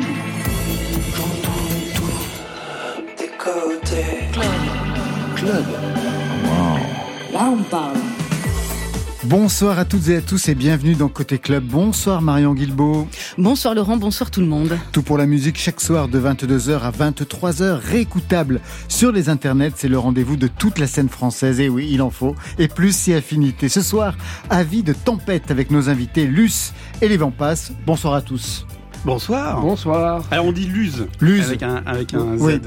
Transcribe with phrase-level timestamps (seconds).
[0.00, 0.06] tout.
[1.16, 3.12] J'entends tout.
[3.18, 4.28] Des côtés.
[4.32, 4.44] Club.
[5.36, 5.64] Club.
[7.32, 7.96] Là, on parle.
[9.24, 11.64] Bonsoir à toutes et à tous et bienvenue dans Côté Club.
[11.64, 13.08] Bonsoir Marion Guilbeault.
[13.36, 14.78] Bonsoir Laurent, bonsoir tout le monde.
[14.90, 19.72] Tout pour la musique chaque soir de 22h à 23h, réécoutable sur les internets.
[19.76, 21.60] C'est le rendez-vous de toute la scène française.
[21.60, 22.36] Et oui, il en faut.
[22.58, 23.68] Et plus si affinité.
[23.68, 24.16] Ce soir,
[24.48, 26.72] avis de tempête avec nos invités Luce
[27.02, 27.72] et les Vampas.
[27.84, 28.66] Bonsoir à tous.
[29.04, 29.60] Bonsoir.
[29.60, 30.24] Bonsoir.
[30.30, 31.06] Alors on dit Luz.
[31.20, 31.46] Luz.
[31.46, 32.54] Avec un, avec un Oui.
[32.54, 32.60] Z.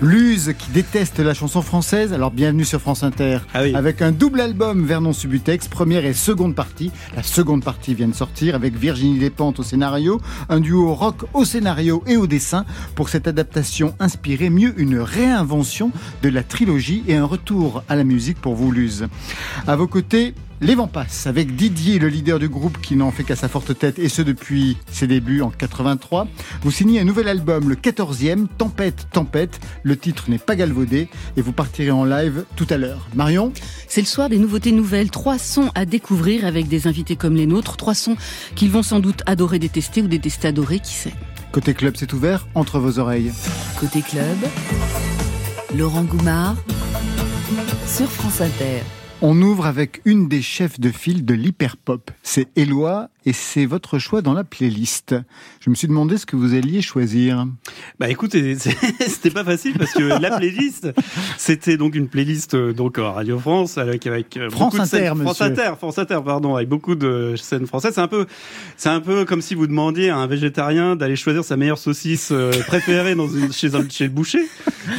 [0.00, 2.12] Luz qui déteste la chanson française.
[2.12, 3.38] Alors bienvenue sur France Inter.
[3.52, 3.74] Ah oui.
[3.74, 6.92] Avec un double album Vernon Subutex, première et seconde partie.
[7.16, 11.44] La seconde partie vient de sortir avec Virginie Despentes au scénario, un duo rock au
[11.44, 15.90] scénario et au dessin pour cette adaptation inspirée, mieux une réinvention
[16.22, 19.06] de la trilogie et un retour à la musique pour vous Luz.
[19.66, 23.36] À vos côtés, les Vampas, avec Didier, le leader du groupe qui n'en fait qu'à
[23.36, 26.26] sa forte tête, et ce depuis ses débuts en 83.
[26.62, 29.60] Vous signez un nouvel album, le 14e, Tempête, Tempête.
[29.82, 33.08] Le titre n'est pas galvaudé, et vous partirez en live tout à l'heure.
[33.14, 33.52] Marion
[33.88, 37.46] C'est le soir des nouveautés nouvelles, trois sons à découvrir avec des invités comme les
[37.46, 38.16] nôtres, trois sons
[38.54, 41.14] qu'ils vont sans doute adorer détester ou détester adorer, qui sait.
[41.52, 43.32] Côté club, c'est ouvert entre vos oreilles.
[43.78, 44.36] Côté club,
[45.76, 46.56] Laurent Goumard
[47.86, 48.82] sur France Inter.
[49.22, 52.10] On ouvre avec une des chefs de file de l'hyperpop.
[52.22, 55.14] C'est Eloi, et c'est votre choix dans la playlist.
[55.60, 57.46] Je me suis demandé ce que vous alliez choisir.
[58.00, 58.56] Bah écoutez,
[59.06, 60.88] c'était pas facile parce que la playlist,
[61.36, 64.82] c'était donc une playlist euh, donc à Radio France avec avec euh, France beaucoup de
[64.82, 65.40] Inter, scènes- France.
[65.42, 67.94] Inter, France Inter, pardon, avec beaucoup de scènes françaises.
[67.94, 68.26] C'est un peu,
[68.76, 72.28] c'est un peu comme si vous demandiez à un végétarien d'aller choisir sa meilleure saucisse
[72.32, 74.40] euh, préférée dans une, chez, un- chez le boucher.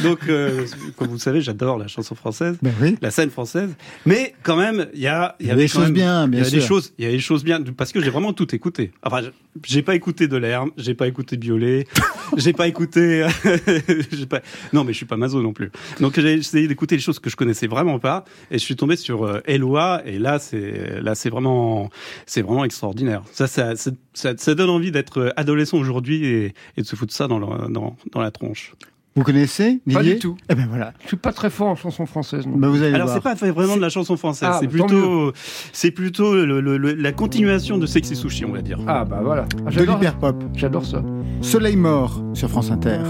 [0.02, 2.56] Donc, euh, comme vous le savez, j'adore la chanson française.
[2.62, 2.96] Ben oui.
[3.00, 3.70] la scène française.
[4.04, 6.44] Mais quand même, il y a, Il y a avait des choses bien, bien Il
[6.44, 6.68] y a des sûr.
[6.68, 8.90] choses, il y a des choses bien, parce que j'ai vraiment tout écouté.
[9.04, 9.20] Enfin,
[9.64, 11.86] j'ai pas écouté de l'herbe, j'ai pas écouté Biolay,
[12.36, 13.24] j'ai pas écouté,
[14.72, 15.70] non, mais je suis pas mazo non plus.
[16.00, 18.96] Donc j'ai essayé d'écouter des choses que je connaissais vraiment pas, et je suis tombé
[18.96, 21.90] sur euh, Eloi, et là c'est, là c'est vraiment,
[22.26, 23.22] c'est vraiment extraordinaire.
[23.30, 27.96] Ça, ça, ça, donne envie d'être adolescent aujourd'hui et, de se foutre ça dans, dans,
[28.10, 28.74] dans la tronche.
[29.18, 30.36] Vous connaissez Pas du tout.
[30.48, 30.92] Eh ben voilà.
[31.02, 32.46] Je suis pas très fort en chanson française.
[32.46, 32.56] non.
[32.56, 34.86] Ben vous allez Alors c'est pas vraiment de la chanson française, Ah, c'est bah, tant
[34.86, 35.32] plutôt,
[35.72, 38.78] c'est plutôt le- le- le- la continuation de Sexy Sushi, on va dire.
[38.86, 39.46] Ah bah voilà.
[39.66, 40.44] Ah, de J'adore, l'hyperpop.
[40.54, 41.02] j'adore ça.
[41.40, 43.00] Soleil mort sur France Inter.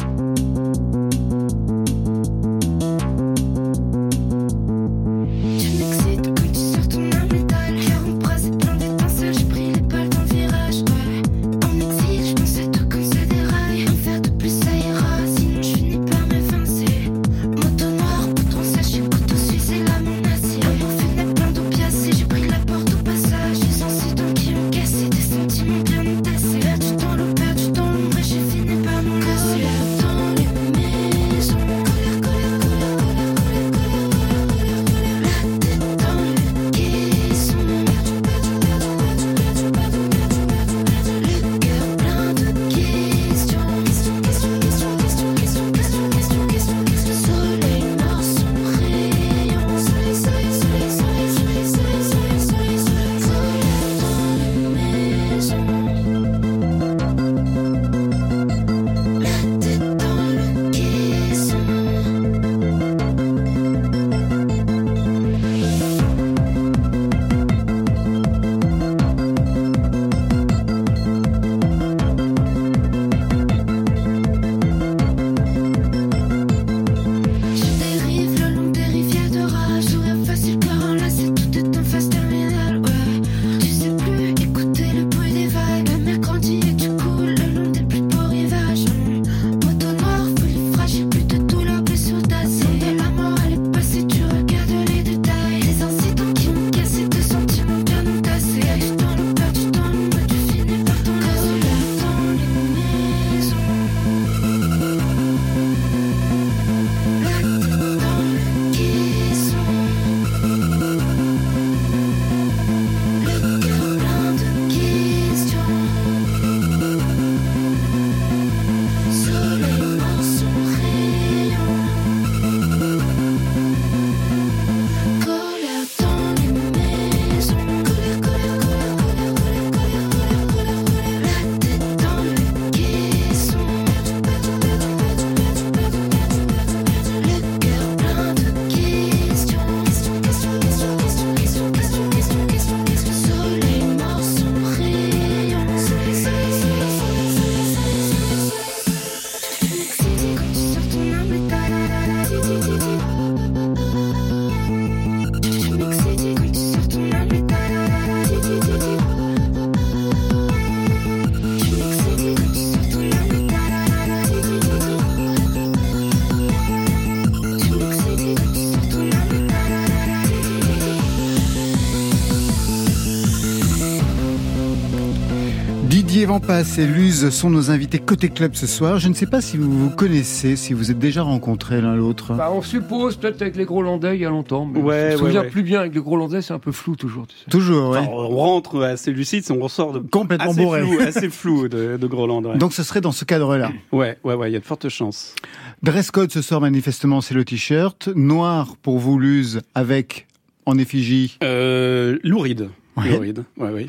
[176.48, 178.98] Vampas et Luz sont nos invités côté club ce soir.
[178.98, 182.32] Je ne sais pas si vous vous connaissez, si vous êtes déjà rencontrés l'un l'autre.
[182.32, 184.64] Bah, on suppose peut-être avec les Grolandais il y a longtemps.
[184.64, 185.50] Mais Ouais, je me souviens ouais.
[185.50, 187.26] plus bien avec les Grolandais, c'est un peu flou toujours.
[187.26, 187.50] Tu sais.
[187.50, 187.90] Toujours.
[187.90, 190.80] Enfin, on rentre assez lucide, on ressort de Complètement assez bourré.
[190.86, 192.42] flou, assez flou de, de Groland.
[192.42, 192.56] Ouais.
[192.56, 193.70] Donc ce serait dans ce cadre-là.
[193.92, 195.34] ouais, ouais, ouais, il y a de fortes chances.
[195.82, 198.08] Dress code ce soir manifestement c'est le t-shirt.
[198.14, 200.26] Noir pour vous Luz avec
[200.64, 202.70] en effigie Euh, Louride.
[202.98, 203.12] Ouais.
[203.12, 203.44] Louride.
[203.56, 203.86] Ouais,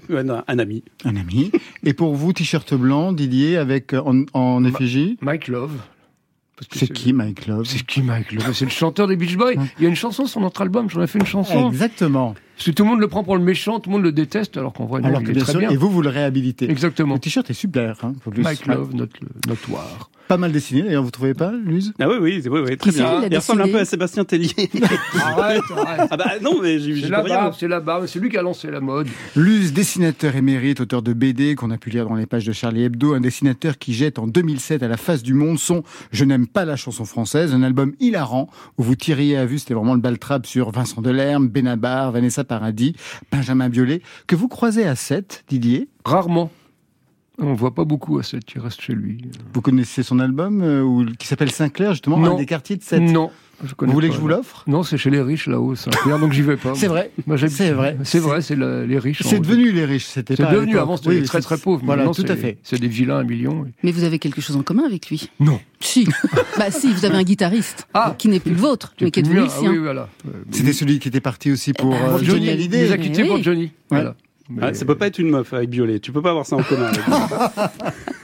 [0.48, 0.84] un ami.
[1.06, 1.52] un ami.
[1.84, 5.18] Et pour vous t-shirt blanc Didier avec euh, en, en effigie?
[5.22, 5.72] Mike Love.
[6.72, 7.66] C'est qui Mike Love?
[7.66, 8.54] C'est qui Mike Love?
[8.54, 9.54] C'est le chanteur des Beach Boys.
[9.78, 11.70] Il y a une chanson sur notre album, j'en ai fait une chanson.
[11.70, 12.36] Exactement.
[12.60, 14.58] Parce que tout le monde le prend pour le méchant, tout le monde le déteste,
[14.58, 15.70] alors qu'en vrai, non, Alors il que est bien très sûr, bien.
[15.70, 16.70] et vous vous le réhabilitez.
[16.70, 17.14] Exactement.
[17.14, 17.96] Le t-shirt est super.
[18.04, 18.66] Hein, Mike.
[18.66, 19.14] Love, notre,
[19.48, 20.10] notoire.
[20.28, 23.22] Pas mal dessiné d'ailleurs, vous trouvez pas, Luz Ah oui, oui, oui, oui très bien.
[23.22, 24.52] il a Il ressemble un peu à Sébastien Tellier.
[25.24, 26.08] Arrête, arrête.
[26.12, 28.70] ah bah non, mais peux la barbe, c'est la barbe, c'est lui qui a lancé
[28.70, 29.08] la mode.
[29.36, 32.84] Luz, dessinateur émérite, auteur de BD qu'on a pu lire dans les pages de Charlie
[32.84, 35.82] Hebdo, un dessinateur qui jette en 2007 à la face du monde son
[36.12, 39.74] Je n'aime pas la chanson française, un album hilarant où vous tiriez à vue, c'était
[39.74, 42.96] vraiment le baltrap sur Vincent Delerme, Benabar, Vanessa Paradis,
[43.32, 45.88] Benjamin Biolay, que vous croisez à 7, Didier.
[46.04, 46.52] Rarement.
[47.38, 49.22] On voit pas beaucoup à cette, il reste chez lui.
[49.54, 52.34] Vous connaissez son album euh, qui s'appelle Saint-Clair, justement, Non.
[52.34, 53.02] un des quartiers de 7.
[53.04, 53.32] Non.
[53.64, 54.64] Je Vous voulez pas, que je vous l'offre?
[54.68, 56.76] Non, c'est chez les riches là-haut, Saint-Clair, donc j'y vais pas.
[56.76, 57.12] C'est vrai.
[57.50, 57.98] C'est vrai.
[58.04, 59.22] C'est vrai, c'est les riches.
[59.24, 61.44] C'est devenu les riches, c'était C'est pas à devenu, avant c'était Oui, les très c'est-
[61.46, 61.82] très pauvres.
[61.84, 62.58] Voilà, tout à c'est- fait.
[62.64, 63.66] C'est des vilains à millions.
[63.84, 65.30] Mais vous avez quelque chose en commun avec lui?
[65.40, 65.60] Non.
[65.82, 66.08] Si.
[66.58, 68.16] bah si, vous avez un guitariste Ah.
[68.18, 69.72] qui n'est plus le vôtre, mais qui est devenu le Ah sien.
[69.72, 70.08] oui, voilà.
[70.52, 73.26] C'était celui qui était parti aussi pour Eh ben, euh, Johnny Il nous a quittés
[73.26, 73.72] pour Johnny.
[73.90, 74.16] Voilà.
[74.50, 76.00] Mais- Ah, ça peut pas être une meuf avec Violet.
[76.00, 76.86] Tu peux pas avoir ça en commun.
[76.88, 77.02] avec.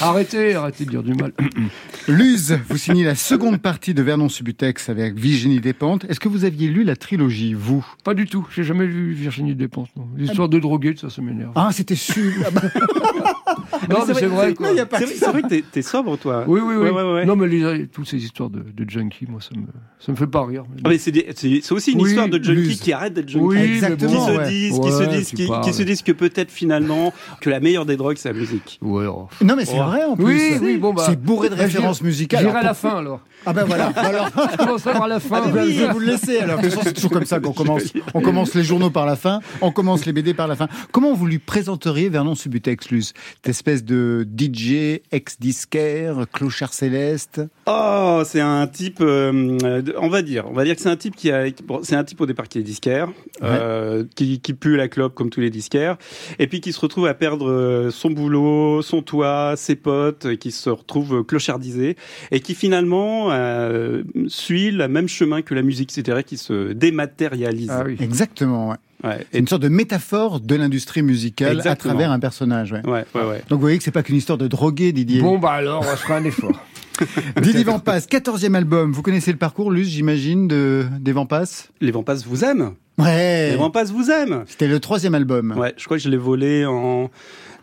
[0.00, 1.32] Arrêtez, arrêtez de dire du mal.
[2.08, 6.04] Luz, vous signez la seconde partie de Vernon Subutex avec Virginie Despentes.
[6.08, 7.84] Est-ce que vous aviez lu la trilogie, vous?
[8.04, 8.46] Pas du tout.
[8.54, 9.90] J'ai jamais vu Virginie Despentes.
[9.96, 10.06] non.
[10.16, 11.52] L'histoire de droguer, ça, ça m'énerve.
[11.54, 12.50] Ah, c'était super.
[13.90, 14.70] non, mais c'est vrai, quoi.
[14.70, 15.26] Il y a pas C'est vrai, ça.
[15.26, 16.44] c'est vrai que t'es- t'es sobre, toi.
[16.46, 16.84] Oui, oui, oui.
[16.84, 17.26] Ouais, ouais, ouais.
[17.26, 19.66] Non, mais les, toutes ces histoires de, de junkies, moi, ça me,
[19.98, 20.64] ça me fait pas rire.
[20.84, 22.80] Ah, mais c'est des- c'est c'est aussi une Oui, histoire de junkies Luz.
[22.80, 23.44] qui arrêtent d'être junkies.
[23.46, 24.48] Oui, Exactement, qui se ouais.
[24.48, 25.32] disent, qui se disent,
[25.64, 28.78] qui, se disent que peut-être finalement que la meilleure des drogues c'est la musique.
[28.82, 29.28] Ouais, oh.
[29.44, 29.84] Non, mais c'est Oh.
[29.90, 30.24] vrai en plus.
[30.26, 31.04] Oui, oui, bon, bah.
[31.06, 32.40] C'est bourré de références musicales.
[32.44, 33.20] J'irai à la fin, alors.
[33.46, 33.86] Ah ben voilà.
[33.96, 35.42] Alors, Je commencerai par la fin.
[35.44, 36.38] ah ben, je vais vous le laisser.
[36.40, 37.84] Alors, c'est toujours comme ça qu'on commence.
[38.12, 40.66] On commence les journaux par la fin, on commence les BD par la fin.
[40.92, 47.40] Comment vous lui présenteriez Vernon Subutex, Luz Cette espèce de DJ, ex-disquaire, clochard céleste?
[47.66, 49.56] Oh, c'est un type, euh,
[49.98, 52.04] on va dire, on va dire que c'est un type qui a, bon, c'est un
[52.04, 53.08] type au départ qui est disquaire,
[53.42, 55.96] euh, qui, qui pue la clope comme tous les disquaires,
[56.38, 60.38] et puis qui se retrouve à perdre euh, son boulot, son toit, ses potes, et
[60.38, 61.96] qui se retrouve clochardisé,
[62.30, 67.70] et qui finalement euh, suit le même chemin que la musique, c'est-à-dire qui se dématérialise.
[67.70, 67.96] Ah oui.
[68.00, 68.76] Exactement, ouais.
[69.04, 71.92] Ouais, C'est une sorte de métaphore de l'industrie musicale Exactement.
[71.92, 72.72] à travers un personnage.
[72.72, 72.84] Ouais.
[72.84, 73.42] ouais, ouais, ouais.
[73.48, 75.20] Donc vous voyez que c'est pas qu'une histoire de droguer, Didier.
[75.20, 76.58] Bon, bah alors, on fera un effort.
[77.40, 78.90] Didier Vampas, 14e album.
[78.90, 82.74] Vous connaissez le parcours, Luz, j'imagine, de, des Vampas Les Vampas vous aiment.
[82.98, 83.50] Ouais.
[83.50, 84.42] Les Vampas vous aiment.
[84.48, 85.54] C'était le troisième album.
[85.56, 87.08] Ouais, je crois que je l'ai volé en,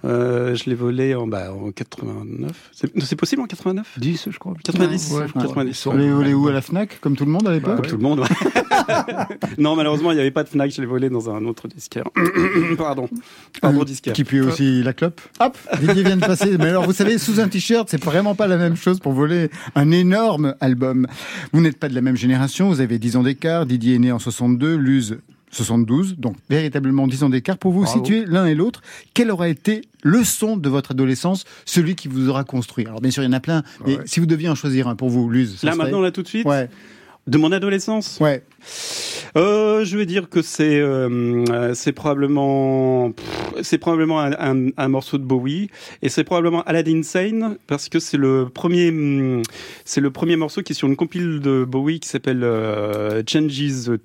[0.05, 2.51] euh, je l'ai volé en, bah, en 89.
[2.71, 4.53] C'est c'est possible en 89 10, je crois.
[4.63, 5.41] 90, Ouais, je crois.
[5.43, 5.87] 90.
[5.87, 7.75] Vous l'avez volé où à la Fnac, comme tout le monde à l'époque?
[7.75, 8.23] Bah Comme tout le monde.
[9.57, 10.71] non, malheureusement, il n'y avait pas de Fnac.
[10.71, 12.05] Je l'ai volé dans un autre disquaire.
[12.77, 13.09] Pardon.
[13.61, 14.13] Pardon, disquaire.
[14.13, 15.21] Qui pue aussi la clope.
[15.39, 16.57] Hop, Didier vient de passer.
[16.57, 19.49] Mais alors, vous savez, sous un t-shirt, c'est vraiment pas la même chose pour voler
[19.75, 21.07] un énorme album.
[21.51, 23.65] Vous n'êtes pas de la même génération, vous avez 10 ans d'écart.
[23.65, 25.17] Didier est né en 62, Luz
[25.55, 27.57] 72, donc véritablement 10 ans d'écart.
[27.57, 27.97] Pour vous Bravo.
[28.03, 28.81] situer l'un et l'autre,
[29.13, 32.85] quel aura été le son de votre adolescence, celui qui vous aura construit?
[32.85, 34.03] Alors bien sûr, il y en a plein, mais Ouais.
[34.05, 36.21] si vous deviez en choisir un pour vous, Luz, ça Là, serait- maintenant, là, tout
[36.23, 36.45] de suite.
[36.45, 36.69] Ouais,
[37.27, 38.19] De mon adolescence.
[38.21, 38.43] ouais.
[39.35, 43.11] Euh, je vais dire que c'est euh, euh, c'est probablement
[43.63, 45.69] c'est probablement un, un, un morceau de Bowie
[46.01, 49.41] et c'est probablement Aladdin Sane parce que c'est le premier
[49.83, 53.89] c'est le premier morceau qui est sur une compile de Bowie qui s'appelle euh, Changes
[53.89, 53.97] 2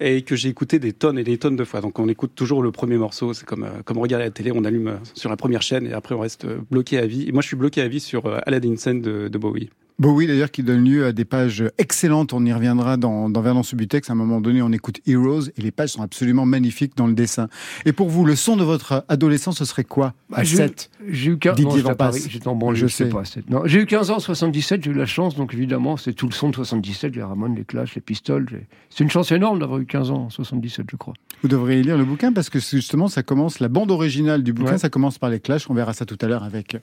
[0.00, 1.80] et que j'ai écouté des tonnes et des tonnes de fois.
[1.80, 4.64] Donc on écoute toujours le premier morceau, c'est comme euh, comme regarder la télé, on
[4.64, 7.28] allume euh, sur la première chaîne et après on reste euh, bloqué à vie.
[7.28, 9.70] Et moi je suis bloqué à vie sur euh, Aladdin de, de Bowie.
[10.00, 13.64] Bowie d'ailleurs qui donne lieu à des pages excellentes, on y reviendra dans, dans Vernon
[13.64, 17.08] Subutex, à un moment donné on écoute Heroes et les pages sont absolument magnifiques dans
[17.08, 17.48] le dessin.
[17.84, 20.14] Et pour vous, le son de votre adolescence, ce serait quoi?
[20.32, 23.10] À j'ai- 7 J'ai eu 15 Didier non, j'étais en banlieue, Je je sais sais.
[23.10, 23.22] pas.
[23.50, 26.26] Non, j'ai eu 15 ans en 77, j'ai eu la chance, donc évidemment, c'est tout
[26.28, 28.46] le son de 77, les Ramones, les Clash, les Pistols.
[28.48, 31.14] j'ai- C'est une chance énorme d'avoir eu 15 ans en 77, je crois.
[31.42, 34.72] Vous devriez lire le bouquin parce que justement ça commence, la bande originale du bouquin,
[34.72, 34.78] Ouais.
[34.78, 36.76] ça commence par les clashs, on verra ça tout à l'heure avec,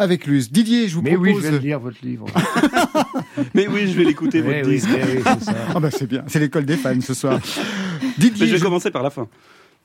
[0.00, 0.50] avec Luz.
[0.50, 1.46] Didier, je vous Mais oui, propose...
[1.50, 2.26] je vais lire, votre livre.
[3.54, 4.88] Mais oui, je vais l'écouter Eh votre oui, disque.
[4.94, 5.54] eh oui, c'est ça.
[5.74, 7.38] Ah bah c'est bien, c'est l'école des fans ce soir.
[8.02, 9.26] Mais Didier, je vais je- commencer par la fin.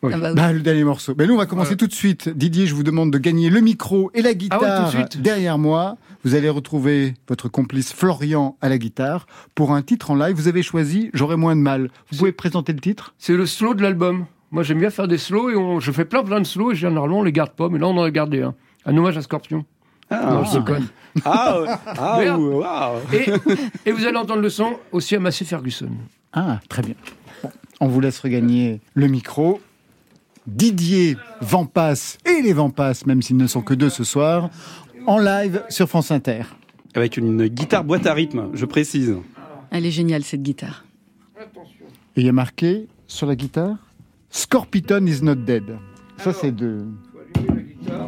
[0.03, 0.11] Oui.
[0.15, 0.35] Ah bah oui.
[0.35, 1.13] Bah, le dernier morceau.
[1.13, 1.77] Ben nous, on va commencer Voilà.
[1.77, 2.29] tout de suite.
[2.29, 5.03] Didier, je vous demande de gagner le micro et la guitare Ah ouais, tout de
[5.11, 5.21] suite.
[5.21, 5.97] derrière moi.
[6.23, 9.25] Vous allez retrouver votre complice Florian à la guitare
[9.55, 10.35] pour un titre en live.
[10.35, 11.89] Vous avez choisi J'aurai moins de mal.
[12.11, 13.13] Vous pouvez présenter le titre?
[13.17, 14.25] C'est le slow de l'album.
[14.51, 16.75] Moi, j'aime bien faire des slows et on- je fais plein plein de slows et
[16.75, 18.53] généralement on les garde pas, mais là on en a gardé un.
[18.85, 19.65] Un hommage à Scorpion.
[20.11, 20.87] Ah, Non, je déconne.
[21.25, 22.99] ah, ah, waouh.
[23.13, 25.89] Et, et vous allez entendre le son aussi à Massey Ferguson.
[26.33, 26.95] Ah, très bien.
[27.43, 27.49] Bon,
[27.79, 29.59] on vous laisse regagner le micro.
[30.47, 34.49] Didier Vampas et les Vampas, même s'ils ne sont que deux ce soir,
[35.05, 36.41] en live sur France Inter.
[36.95, 39.15] Avec une guitare boîte à rythme, je précise.
[39.69, 40.83] Elle est géniale cette guitare.
[41.39, 43.77] Et il y a marqué sur la guitare
[44.31, 45.63] Scorpiton is not dead.
[46.17, 46.85] Ça, c'est de.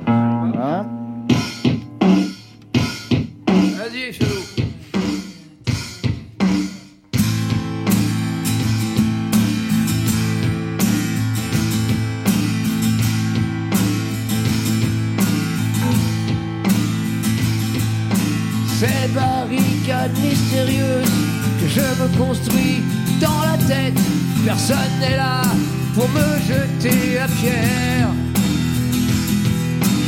[0.06, 0.86] Voilà.
[18.80, 21.06] Ces barricades mystérieuses
[21.60, 22.82] que je me construis
[23.22, 23.94] dans la tête,
[24.46, 25.42] personne n'est là
[25.96, 28.33] pour me jeter à pierre.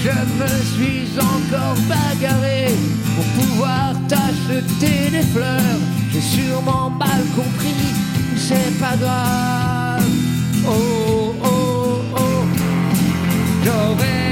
[0.05, 2.67] Je me suis encore bagarré
[3.15, 5.79] pour pouvoir t'acheter des fleurs.
[6.11, 7.73] J'ai sûrement mal compris,
[8.37, 10.03] c'est pas grave.
[10.67, 12.43] Oh, oh, oh,
[13.63, 14.24] j'aurais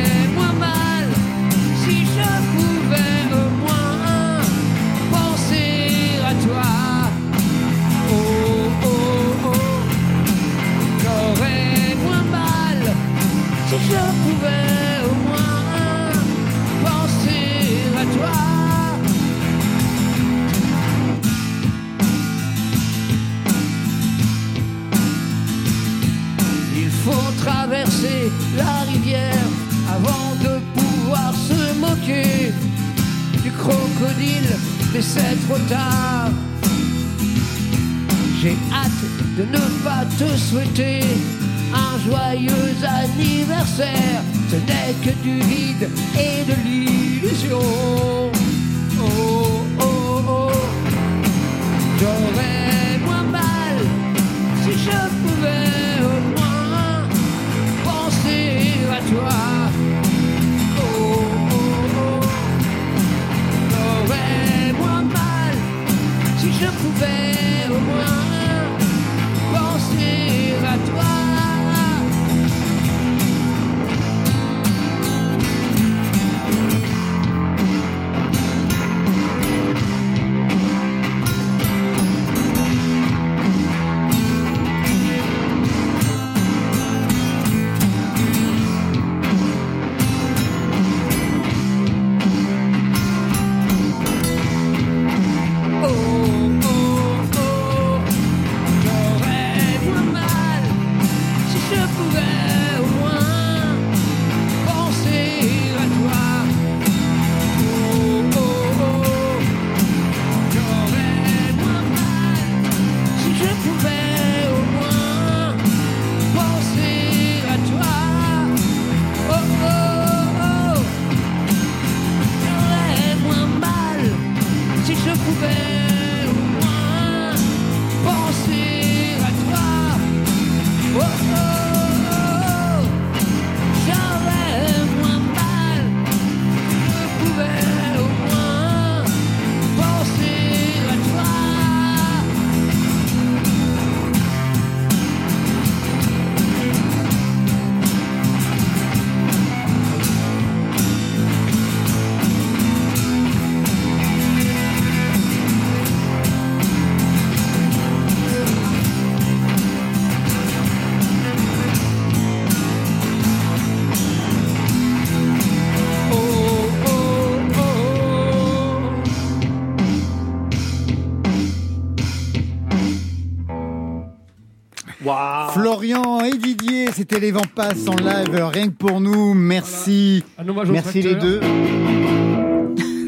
[177.03, 179.33] c'était les Vampas en live, rien que pour nous.
[179.33, 180.24] Merci.
[180.72, 181.41] Merci les deux.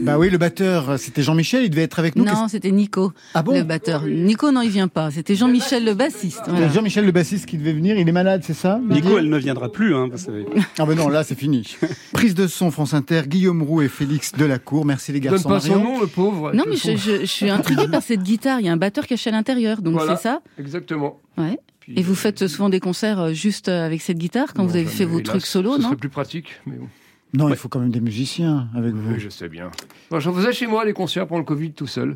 [0.02, 2.26] Bah oui, le batteur, c'était Jean-Michel, il devait être avec nous.
[2.26, 4.04] Non, c'était Nico, Ah bon le batteur.
[4.06, 5.12] Nico, non, il vient pas.
[5.12, 6.44] C'était Jean-Michel, le bassiste.
[6.48, 6.68] Voilà.
[6.70, 9.72] Jean-Michel le bassiste qui devait venir, il est malade, c'est ça Nico, elle ne viendra
[9.72, 9.96] plus.
[9.96, 10.46] Hein, vous savez.
[10.78, 11.76] Ah ben non, là c'est fini.
[12.12, 14.86] Prise de son France Inter, Guillaume Roux et Félix Delacour.
[14.86, 15.48] Merci les Donne garçons.
[15.50, 15.94] pas son Marion.
[15.96, 16.52] nom, le pauvre.
[16.54, 16.98] Non, mais je, façon.
[16.98, 18.60] je- je suis intriguée par cette guitare.
[18.60, 20.18] Il y a un batteur caché à l'intérieur, donc Voilà.
[20.18, 20.42] c'est ça?
[20.60, 21.20] Exactement.
[21.38, 21.58] Ouais.
[21.86, 24.70] Puis, Et vous faites souvent des concerts euh, juste euh, avec cette guitare quand non,
[24.70, 25.30] vous avez fait vos hélas.
[25.30, 26.88] trucs solo, Ce non serait plus pratique, mais bon.
[27.34, 27.52] Non, Ouais.
[27.52, 29.14] il faut quand même des musiciens avec vous.
[29.14, 29.70] Oui, je sais bien.
[30.10, 32.16] Bon, J'en faisais chez moi les concerts pendant le Covid tout seul.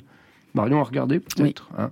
[0.56, 1.70] Marion a regardé, peut-être.
[1.78, 1.92] hein.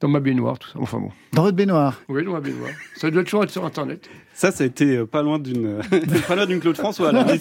[0.00, 0.78] Dans ma baignoire, tout ça.
[0.80, 1.10] Enfin bon.
[1.32, 2.00] Dans votre baignoire.
[2.08, 2.70] Oui, dans ma baignoire.
[2.96, 4.08] Ça doit toujours être sur Internet.
[4.32, 5.80] Ça, ça a été euh, pas loin d'une,
[6.28, 7.10] pas loin d'une Claude François.
[7.10, 7.24] Là.
[7.24, 7.38] Vrai.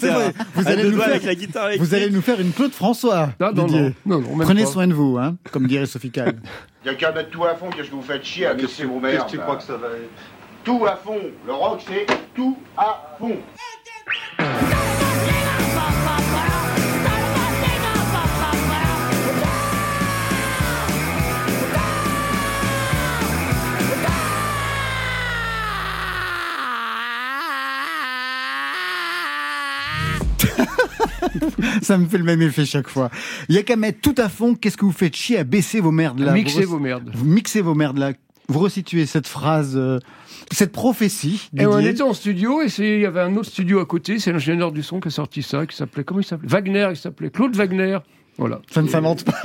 [0.56, 3.30] Vous allez nous faire- avec la guitare Vous allez nous faire une Claude François.
[3.40, 3.94] Ah, non, Didier.
[4.06, 4.70] non, non, même Prenez pas.
[4.70, 6.42] soin de vous, hein, comme dirait Sophie Kahn.
[6.86, 9.30] Y'a qu'à mettre tout à fond, qu'est-ce que vous faites chier à merdes Qu'est-ce que
[9.32, 10.10] tu crois que ça va être?
[10.64, 13.38] Tout à fond Le rock, c'est tout à fond
[31.82, 33.10] Ça me fait le même effet chaque fois.
[33.50, 34.56] Il y a qu'à mettre tout à fond.
[34.56, 37.12] Qu'est-ce que vous faites chier à baisser vos merdes là Mixez vous, vos merdes.
[37.14, 38.14] Vous mixez vos merdes là.
[38.50, 40.00] Vous resituez cette phrase, euh,
[40.52, 41.50] cette prophétie.
[41.58, 44.32] Et on était en studio et il y avait un autre studio à côté, c'est
[44.32, 46.48] l'ingénieur du son qui a sorti ça, qui s'appelait, comment il s'appelait?
[46.48, 47.98] Wagner, il s'appelait Claude Wagner.
[48.38, 48.62] Voilà.
[48.72, 49.42] Ça ne s'invente pas.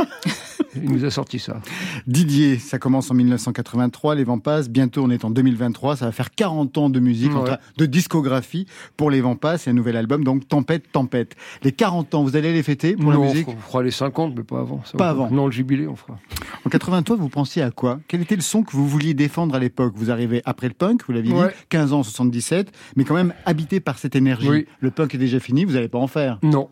[0.77, 1.61] Il nous a sorti ça.
[2.07, 4.69] Didier, ça commence en 1983, les vents passent.
[4.71, 5.97] Bientôt, on est en 2023.
[5.97, 7.51] Ça va faire 40 ans de musique, Ouais.
[7.77, 9.67] de discographie pour les vents passent.
[9.67, 11.37] Et un nouvel album, donc Tempête, Tempête.
[11.63, 14.35] Les 40 ans, vous allez les fêter pour non, la musique on fera les 50,
[14.37, 14.83] mais pas avant.
[14.85, 15.31] Ça Pas va avant.
[15.31, 16.19] Non, le jubilé, on fera.
[16.65, 18.01] En 83, vous pensiez à quoi?
[18.09, 19.93] Quel était le son que vous vouliez défendre à l'époque?
[19.97, 21.49] Vous arrivez après le punk, vous l'aviez Ouais.
[21.49, 24.49] dit, 15 ans en 77, mais quand même habité par cette énergie.
[24.49, 24.67] Oui.
[24.81, 26.39] Le punk est déjà fini, vous n'allez pas en faire.
[26.43, 26.69] Non.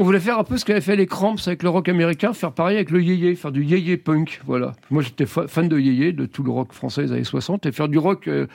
[0.00, 2.52] On voulait faire un peu ce qu'avaient fait les Cramps avec le rock américain, faire
[2.52, 4.40] pareil avec le yéyé, faire du yéyé punk.
[4.46, 4.74] Voilà.
[4.90, 7.72] Moi, j'étais fa- fan de yéyé, de tout le rock français des années 60, et
[7.72, 8.46] faire du rock, euh,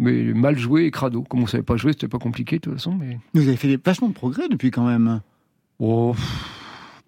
[0.00, 1.22] mais mal joué et crado.
[1.22, 3.18] Comme on savait pas jouer, c'était pas compliqué de toute façon, mais.
[3.32, 5.20] Vous avez fait des, vachement de progrès depuis quand même.
[5.78, 6.16] Oh,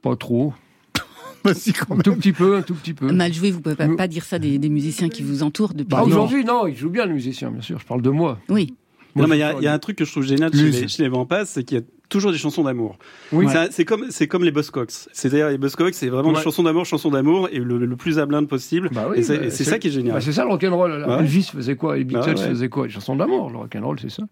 [0.03, 0.55] pas trop.
[1.45, 3.11] Bah, si, quand Un tout petit peu, un tout petit peu.
[3.11, 3.97] Mal joué, vous pouvez pas, Oui.
[3.97, 5.89] pas dire ça des, des musiciens qui vous entourent depuis.
[5.91, 7.81] Bah, aujourd'hui, non, ils jouent bien, les musiciens, bien sûr.
[7.81, 8.39] Je parle de moi.
[8.49, 8.77] Oui.
[9.17, 10.87] Moi, Non, mais il y, a- y un truc que je trouve génial chez les,
[10.87, 12.97] chez les Passent, c'est qu'il y a toujours des chansons d'amour.
[13.33, 13.47] Oui.
[13.71, 14.93] C'est comme, c'est comme les Buzzcocks.
[15.13, 16.37] C'est-à-dire, les Buzzcocks, c'est vraiment Ouais.
[16.37, 18.91] des chansons d'amour, chansons d'amour, et le, le plus ablinde possible.
[18.93, 20.15] Bah oui, et c'est bah, c'est ça qui est génial.
[20.15, 21.05] Bah, c'est ça le rock'n'roll.
[21.09, 21.19] Ouais.
[21.21, 22.49] Elvis faisait quoi Les Beatles Bah ouais.
[22.51, 22.87] faisaient quoi?
[22.87, 23.51] Les chansons d'amour.
[23.51, 24.23] Le rock'n'roll, c'est ça.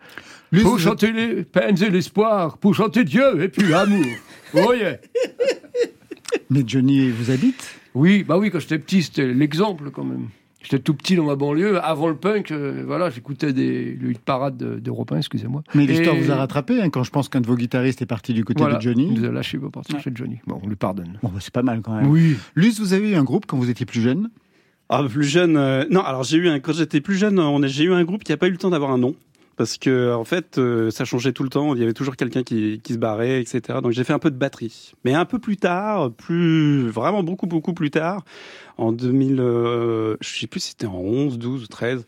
[0.53, 4.05] Luce, Pour chanter les peines et l'espoir, pour chanter Dieu et puis l'amour.
[4.55, 4.97] Oh yeah.
[6.51, 7.77] Mais Johnny vous habite?
[7.95, 10.29] Oui, bah oui, quand j'étais petit, c'était l'exemple quand même.
[10.71, 11.83] J'étais tout petit dans ma banlieue.
[11.83, 15.63] Avant le punk, euh, voilà, j'écoutais des, le hit parade de- d'Europe 1, excusez-moi.
[15.75, 18.07] Mais l'histoire Et- vous a rattrapé hein, quand je pense qu'un de vos guitaristes est
[18.07, 19.09] parti du côté Voilà, de Johnny.
[19.13, 20.39] Il nous a lâché pour partir chez Johnny.
[20.47, 21.19] Bon, on lui pardonne.
[21.23, 22.07] Bon, bah, c'est pas mal quand même.
[22.09, 22.37] Oui.
[22.55, 24.31] Luce, vous avez eu un groupe quand vous étiez plus jeune?
[24.89, 25.57] Ah, plus jeune.
[25.57, 28.05] euh, Non, alors j'ai eu un, quand j'étais plus jeune, on a- j'ai eu un
[28.05, 29.15] groupe qui a pas eu le temps d'avoir un nom.
[29.61, 31.75] Parce que, en fait, euh, ça changeait tout le temps.
[31.75, 33.81] Il y avait toujours quelqu'un qui, se barrait, etc.
[33.83, 34.93] Donc j'ai fait un peu de batterie.
[35.05, 38.25] Mais un peu plus tard, plus, vraiment beaucoup, beaucoup plus tard,
[38.79, 42.07] en 2000, euh, je sais plus si c'était en 11, 12 ou 13,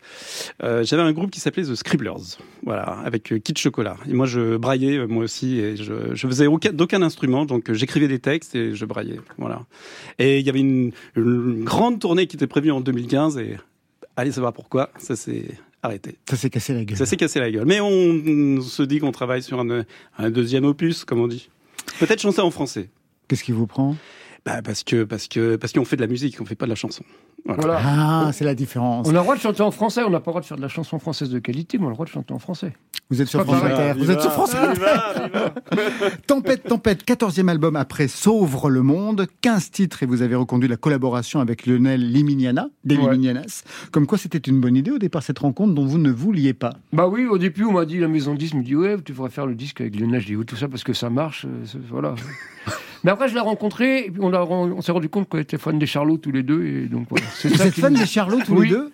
[0.63, 2.39] euh, j'avais un groupe qui s'appelait The Scribblers.
[2.63, 3.97] Voilà, avec euh, Kid Chocolat.
[4.09, 7.45] Et moi, je braillais, moi aussi, et je, je faisais aucun, d'aucun instrument.
[7.45, 9.19] Donc j'écrivais des textes et je braillais.
[9.37, 9.61] Voilà.
[10.17, 13.57] Et il y avait une, une grande tournée qui était prévue en 2015 et
[14.15, 16.17] allez savoir pourquoi, ça s'est arrêté.
[16.29, 16.97] Ça s'est cassé la gueule.
[16.97, 17.65] Ça s'est cassé la gueule.
[17.65, 19.83] Mais on, on se dit qu'on travaille sur un,
[20.17, 21.49] un deuxième opus, comme on dit.
[21.99, 22.89] Peut-être chanter en français.
[23.27, 23.95] Qu'est-ce qui vous prend?
[24.45, 26.69] Bah parce que parce que parce qu'on fait de la musique, on fait pas de
[26.69, 27.03] la chanson.
[27.45, 27.61] Voilà.
[27.61, 27.81] Voilà.
[27.83, 29.07] Ah, c'est la différence.
[29.07, 30.57] On a le droit de chanter en français, on n'a pas le droit de faire
[30.57, 32.73] de la chanson française de qualité, mais on a le droit de chanter en français.
[33.13, 33.89] Vous êtes sur Pas France pareil.
[33.91, 33.99] Inter.
[33.99, 34.81] Vous êtes sur France Inter.
[36.27, 40.77] Tempête, Tempête, 14e album après Sauvre le monde, 15 titres et vous avez reconduit la
[40.77, 43.03] collaboration avec Lionel Liminiana, des Ouais.
[43.11, 43.63] Liminianas.
[43.91, 46.73] Comme quoi c'était une bonne idée au départ cette rencontre dont vous ne vouliez pas.
[46.91, 49.11] Bah oui, au début, on m'a dit, la maison de disques me dit, ouais, tu
[49.11, 50.21] devrais faire le disque avec Lionel.
[50.21, 52.15] Je dis, oui, tout ça parce que ça marche, euh, voilà.
[53.03, 55.85] Mais après, je l'ai rencontré, et puis on, s'est rendu compte qu'on était fans des
[55.85, 57.25] Charlots tous les deux, et donc voilà.
[57.43, 58.69] Vous êtes qui fan nous- des Charlots tous Oui.
[58.69, 58.91] les deux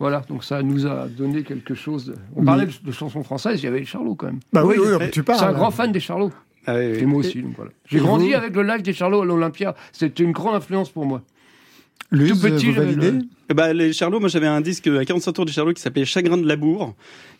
[0.00, 2.14] Voilà, donc ça nous a donné quelque chose.
[2.36, 4.40] On parlait de, de chansons françaises, il y avait les Charlots quand même.
[4.52, 4.76] Bah oui,
[5.12, 5.38] tu parles.
[5.38, 6.30] C'est un grand fan des Charlots.
[6.66, 6.98] Ah oui, oui.
[7.00, 7.70] Et moi aussi, donc voilà.
[7.86, 9.74] J'ai grandi avec le live des Charlots à l'Olympia.
[9.92, 11.22] C'était une grande influence pour moi.
[12.10, 13.18] Luce, tout petit, vous le-
[13.50, 16.04] Eh ben, les Charlots, moi j'avais un disque à 45 tours des Charlots qui s'appelait
[16.06, 16.94] Chagrin de Labour,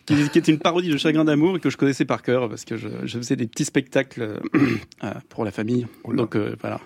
[0.05, 2.65] qui, qui était une parodie de Chagrin d'amour et que je connaissais par cœur parce
[2.65, 4.37] que je, je faisais des petits spectacles euh,
[5.03, 5.87] euh, pour la famille.
[6.13, 6.79] Donc euh, voilà.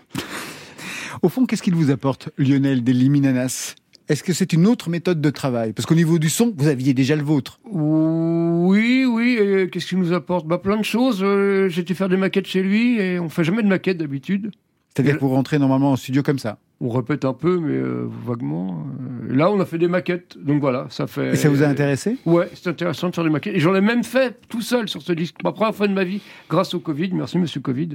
[1.21, 3.75] Au fond, qu'est-ce qu'il vous apporte, Lionel des Liminianas
[4.09, 5.71] Est-ce que c'est une autre méthode de travail?
[5.73, 7.59] Parce qu'au niveau du son, vous aviez déjà le vôtre.
[7.65, 9.37] Oui, oui.
[9.39, 10.45] et Qu'est-ce qu'il nous apporte?
[10.47, 11.19] Bah, Plein de choses.
[11.23, 14.51] Euh, J'étais faire des maquettes chez lui et on fait jamais de maquettes d'habitude.
[14.93, 16.59] C'est-à-dire que vous rentrez normalement en studio comme ça?
[16.79, 18.85] On répète un peu, mais euh, vaguement.
[19.29, 20.37] Euh, Là, on a fait des maquettes.
[20.37, 21.31] Donc voilà, ça fait.
[21.31, 22.17] Et ça vous a intéressé?
[22.25, 23.55] Ouais, c'est intéressant de faire des maquettes.
[23.55, 25.35] Et j'en ai même fait tout seul sur ce disque.
[25.43, 27.09] Ma première fois de ma vie, grâce au Covid.
[27.13, 27.89] Merci, monsieur Covid.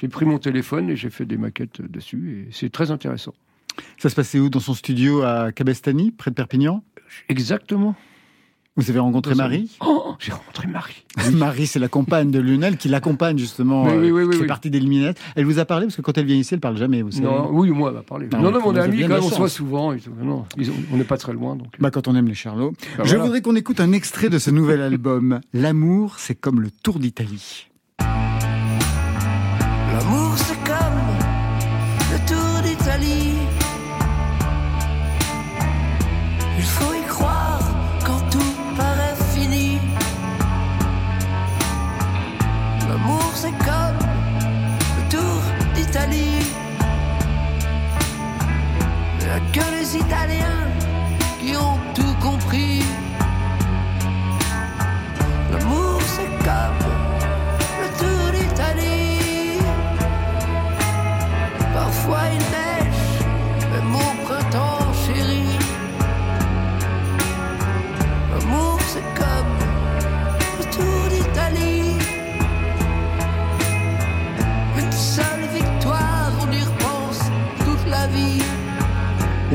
[0.00, 2.46] J'ai pris mon téléphone et j'ai fait des maquettes dessus.
[2.48, 3.32] Et c'est très intéressant.
[3.98, 6.82] Ça se passait où Dans son studio à Cabestany, près de Perpignan?
[7.28, 7.94] Exactement.
[8.76, 9.76] Vous avez rencontré Marie?
[9.86, 11.04] Oh, j'ai rencontré Marie.
[11.32, 14.36] Marie, c'est la compagne de Lionel qui l'accompagne justement, Oui, oui, oui, euh, oui, qui
[14.38, 14.48] fait oui.
[14.48, 15.16] partie d'Eliminate.
[15.36, 15.86] Elle vous a parlé?
[15.86, 17.24] Parce que quand elle vient ici, elle parle jamais, vous savez.
[17.24, 18.26] Non, oui, moi, elle m'a parlé.
[18.32, 19.94] Ah, non, oui, non, mon ami, quand on se voit souvent.
[20.20, 21.54] Non, ils ont- on n'est pas très loin.
[21.54, 21.68] Donc.
[21.78, 22.72] Bah, quand on aime les Charlots.
[22.98, 23.22] Bah, Je voilà.
[23.22, 25.38] voudrais qu'on écoute un extrait de ce nouvel album.
[25.52, 27.68] L'amour, c'est comme le Tour d'Italie.
[29.92, 31.00] L'amour c'est comme
[32.10, 33.34] le tour d'Italie.
[36.56, 37.60] Il faut y croire
[38.06, 39.78] quand tout paraît fini.
[42.88, 43.98] L'amour c'est comme
[44.96, 45.40] le tour
[45.74, 46.46] d'Italie.
[49.18, 50.68] Il n'y a que les Italiens
[51.40, 52.83] qui ont tout compris.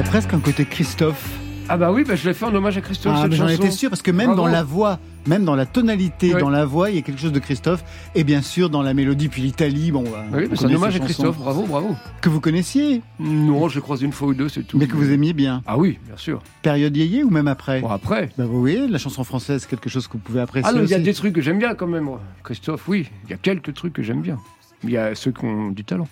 [0.09, 1.29] Presque un côté Christophe.
[1.71, 3.13] Ah bah oui, bah, je l'ai fait en hommage à Christophe.
[3.15, 4.41] Ah, j'en étais sûr parce que même Bravo.
[4.41, 7.31] dans la voix, même dans la tonalité, dans la voix, il y a quelque chose
[7.31, 7.83] de Christophe.
[8.15, 10.01] Et bien sûr, dans la mélodie, puis l'Italie, bon.
[10.01, 11.37] bah, oui, c'est un hommage à Christophe.
[11.37, 11.95] Bravo, bravo.
[12.21, 14.79] Que vous connaissiez, Non, je l'ai croisé une fois ou deux, c'est tout.
[14.79, 15.61] mais que vous aimiez bien.
[15.67, 16.41] Ah oui, bien sûr.
[16.63, 18.31] Période yéyé ou même après Bon, après.
[18.35, 20.89] Bah vous voyez, la chanson française, quelque chose que vous pouvez apprécier Ah non, il
[20.89, 22.05] y a des trucs que j'aime bien quand même.
[22.05, 22.19] moi.
[22.43, 23.07] Christophe, oui.
[23.25, 24.39] Il y a quelques trucs que j'aime bien.
[24.83, 26.07] Il y a ceux qui ont du talent.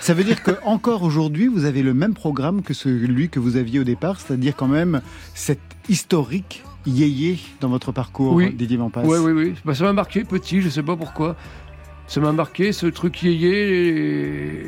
[0.00, 3.56] Ça veut dire que encore aujourd'hui, vous avez le même programme que celui que vous
[3.56, 5.00] aviez au départ, c'est-à-dire quand même
[5.34, 8.52] cette historique yéyé dans votre parcours, Oui.
[8.52, 9.02] Didier Vampas.
[9.04, 9.54] Oui, oui, oui.
[9.64, 11.36] Bah, ça m'a marqué petit, je sais pas pourquoi.
[12.06, 14.64] Ça m'a marqué ce truc yéyé.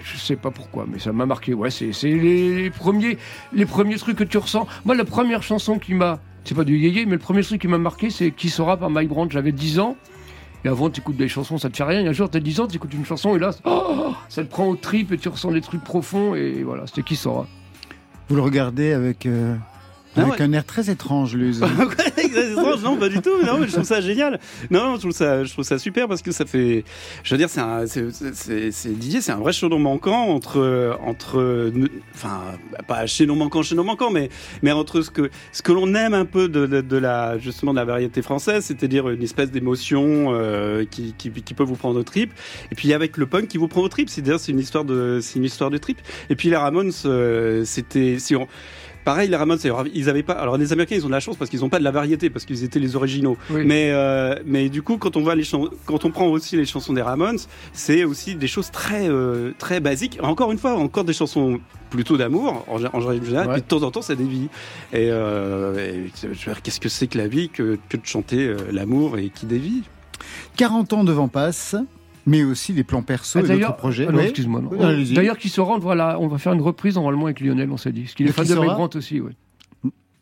[0.00, 1.52] Je sais pas pourquoi, mais ça m'a marqué.
[1.52, 3.18] Ouais, c'est c'est les premiers,
[3.52, 4.66] les premiers trucs que tu ressens.
[4.84, 6.20] Moi, la première chanson qui m'a.
[6.44, 8.90] C'est pas du yéyé, mais le premier truc qui m'a marqué, c'est Qui sera par
[8.90, 9.32] Mike Brandt.
[9.32, 9.96] J'avais 10 ans.
[10.64, 12.00] Et avant, tu écoutes des chansons, ça te fait rien.
[12.00, 14.50] Et un jour, t'as 10 ans, tu écoutes une chanson, et là, oh, ça te
[14.50, 16.34] prend au trip, et tu ressens des trucs profonds.
[16.34, 17.46] Et voilà, c'était Qui sera.
[18.28, 19.56] Vous le regardez avec, euh,
[20.18, 20.42] avec ouais.
[20.42, 21.62] un air très étrange, Luz.
[22.18, 23.42] Étrange, non, pas du tout.
[23.44, 24.38] Non, mais je trouve ça génial.
[24.70, 26.84] Non, non, je trouve ça, je trouve ça super parce que ça fait,
[27.22, 30.96] je veux dire, c'est un, c'est, c'est, c'est Didier, c'est un vrai chaînon manquant entre,
[31.02, 31.72] entre,
[32.14, 32.40] enfin,
[32.86, 34.28] pas chaînon manquant, chaînon manquant, mais,
[34.62, 37.72] mais entre ce que, ce que l'on aime un peu de, de, de la, justement,
[37.72, 41.98] de la variété française, c'est-à-dire une espèce d'émotion euh, qui, qui, qui peut vous prendre
[41.98, 42.32] au trip,
[42.70, 45.20] et puis avec le punk qui vous prend au trip, c'est-à-dire c'est une histoire de,
[45.22, 45.98] c'est une histoire de trip.
[46.30, 48.46] Et puis les Ramones, euh, c'était, si on
[49.08, 49.58] Pareil, les Ramones,
[49.94, 50.34] ils avaient pas.
[50.34, 52.28] Alors les Américains, ils ont de la chance parce qu'ils n'ont pas de la variété
[52.28, 53.38] parce qu'ils étaient les originaux.
[53.48, 53.62] Oui.
[53.64, 56.66] Mais euh, mais du coup, quand on voit les chans- quand on prend aussi les
[56.66, 57.38] chansons des Ramones,
[57.72, 60.18] c'est aussi des choses très euh, très basiques.
[60.22, 63.46] Encore une fois, encore des chansons plutôt d'amour en, gé- en général.
[63.46, 63.52] Ouais.
[63.54, 64.48] Puis de temps en temps, ça dévie.
[64.92, 66.12] Et, euh, et
[66.62, 69.84] qu'est-ce que c'est que la vie que, que de chanter l'amour et qui dévie?
[70.56, 71.76] 40 ans de Vampas,
[72.28, 74.06] mais aussi des plans perso Ah, et d'autres projets.
[74.08, 74.22] Ah Oui.
[74.24, 74.62] excuse-moi.
[74.70, 75.14] Oui.
[75.14, 77.92] D'ailleurs, qui se rend, voilà, on va faire une reprise normalement avec Lionel, on s'est
[77.92, 78.02] dit.
[78.02, 79.32] Parce qu'il est fan de sera Mike Brandt aussi, ouais.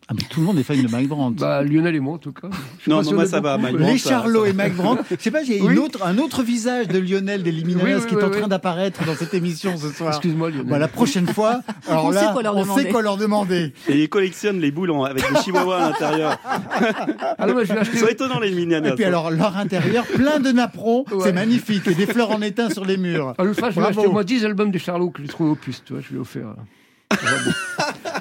[0.09, 1.40] Ah, mais tout le monde est fan de Mike Brandt.
[1.40, 2.47] Bah, Lionel et moi, en tout cas.
[2.79, 3.92] Je sais Non, pas non, si on moi, ça va, Mike mais- Brandt.
[3.95, 5.03] Les Charlots ça- et Mike Brandt.
[5.11, 5.73] Je sais pas, il y a Oui.
[5.73, 7.73] une autre, un autre visage de Lionel des Oui, oui,
[8.07, 10.11] qui est oui, en train d'apparaître dans cette émission ce soir.
[10.11, 10.66] Excuse-moi, Lionel.
[10.66, 12.83] Bah, la prochaine fois, alors On là, sait quoi leur on demander.
[12.85, 13.73] sait quoi leur demander.
[13.88, 16.38] Et ils collectionnent les boules avec des chihuahuas à l'intérieur.
[16.45, 17.99] Ah non, mais je vais Ils acheter.
[17.99, 18.90] sont étonnants les Minianas.
[18.90, 21.19] Et puis alors, leur intérieur, plein de napperons, Ouais.
[21.25, 21.85] c'est magnifique.
[21.88, 23.35] Et des fleurs en étain sur les murs.
[23.40, 25.57] L'autre fois, je vais acheter au moins 10 albums des Charlots que j'ai trouvé au
[25.57, 26.55] puce, tu vois, je lui ai offert.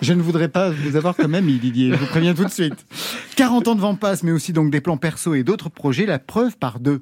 [0.02, 2.86] Je ne voudrais pas vous avoir comme ami, Didier, je vous préviens tout de suite.
[3.36, 6.58] 40 ans de Vampas, mais aussi donc des plans perso et d'autres projets, la preuve
[6.58, 7.02] par deux.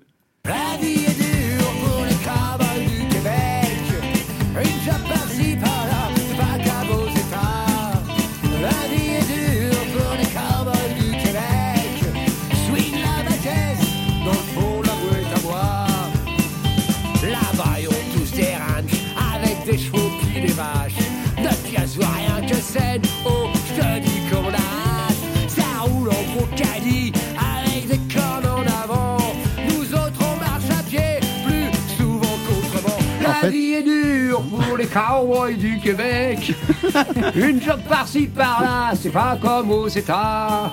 [33.43, 36.53] La fait- vie est dure pour les cowboys du Québec.
[37.35, 40.71] Une job par-ci par-là, c'est pas comme aux États.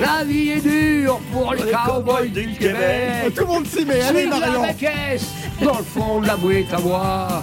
[0.00, 3.34] La vie est dure pour les cowboys du Québec.
[3.34, 5.30] Tout le monde s'y met, allez Swing la Marion caisse
[5.62, 7.42] dans le fond de la boîte à bois.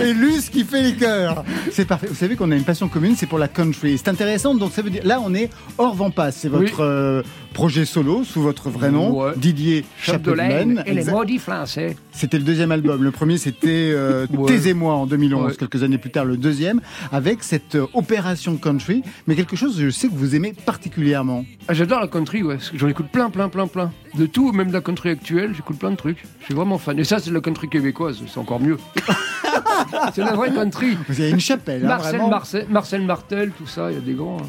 [0.00, 1.44] et Luce qui fait les chœurs.
[1.72, 2.06] C'est parfait.
[2.08, 3.96] Vous savez qu'on a une passion commune, c'est pour la country.
[3.98, 6.32] C'est intéressant, donc ça veut dire là on est hors Vampas.
[6.32, 6.72] C'est votre Oui.
[6.80, 7.22] euh,
[7.56, 9.32] projet solo sous votre vrai nom, Ouais.
[9.38, 11.96] Didier Chapdelaine et les maudits français.
[12.12, 13.02] C'était le deuxième album.
[13.02, 14.44] Le premier, c'était euh, Ouais.
[14.46, 15.46] Taisez-moi en 2011.
[15.46, 15.56] Ouais.
[15.56, 19.02] Quelques années plus tard, le deuxième, avec cette euh, opération country.
[19.26, 21.46] Mais quelque chose, je sais que vous aimez particulièrement.
[21.66, 22.58] Ah, J'adore la country, ouais.
[22.74, 23.90] J'en écoute plein, plein, plein, plein.
[24.18, 26.22] De tout, même de la country actuelle, j'écoute plein de trucs.
[26.40, 26.98] Je suis vraiment fan.
[26.98, 28.76] Et ça, c'est de la country québécoise, c'est encore mieux.
[30.14, 30.98] c'est la vraie country.
[31.08, 32.20] Vous avez une chapelle, hein, Marcel.
[32.28, 34.38] Marcel, Marcel Martel, tout ça, il y a des grands.
[34.42, 34.46] hein.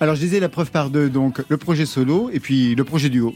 [0.00, 1.08] Alors, je disais la preuve par deux.
[1.08, 3.34] Donc, le projet solo et puis le projet duo.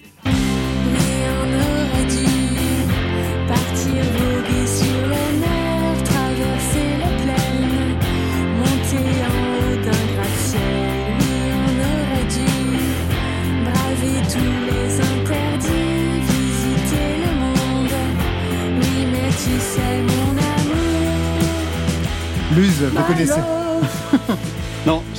[22.59, 23.68] Luz, vous connaissez.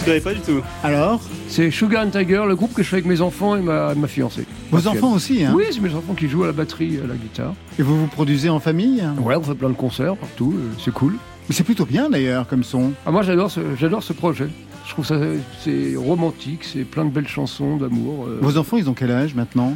[0.09, 0.61] Savais pas du tout.
[0.83, 3.93] Alors, C'est Sugar and Tiger, le groupe que je fais avec mes enfants et ma,
[3.93, 4.45] ma fiancée.
[4.71, 4.97] vos Actuelle.
[4.97, 7.53] enfants aussi, hein Oui, c'est mes enfants qui jouent à la batterie, à la guitare.
[7.77, 9.03] Et vous vous produisez en famille?
[9.21, 11.13] Ouais, on fait plein de concerts partout, euh, c'est cool.
[11.47, 12.91] Mais C'est plutôt bien d'ailleurs comme son.
[13.05, 14.47] Ah, moi, j'adore ce, j'adore ce projet.
[14.87, 15.19] Je trouve ça
[15.63, 18.25] c'est romantique, c'est plein de belles chansons d'amour.
[18.27, 18.39] euh.
[18.41, 19.75] Vos enfants, ils ont quel âge maintenant?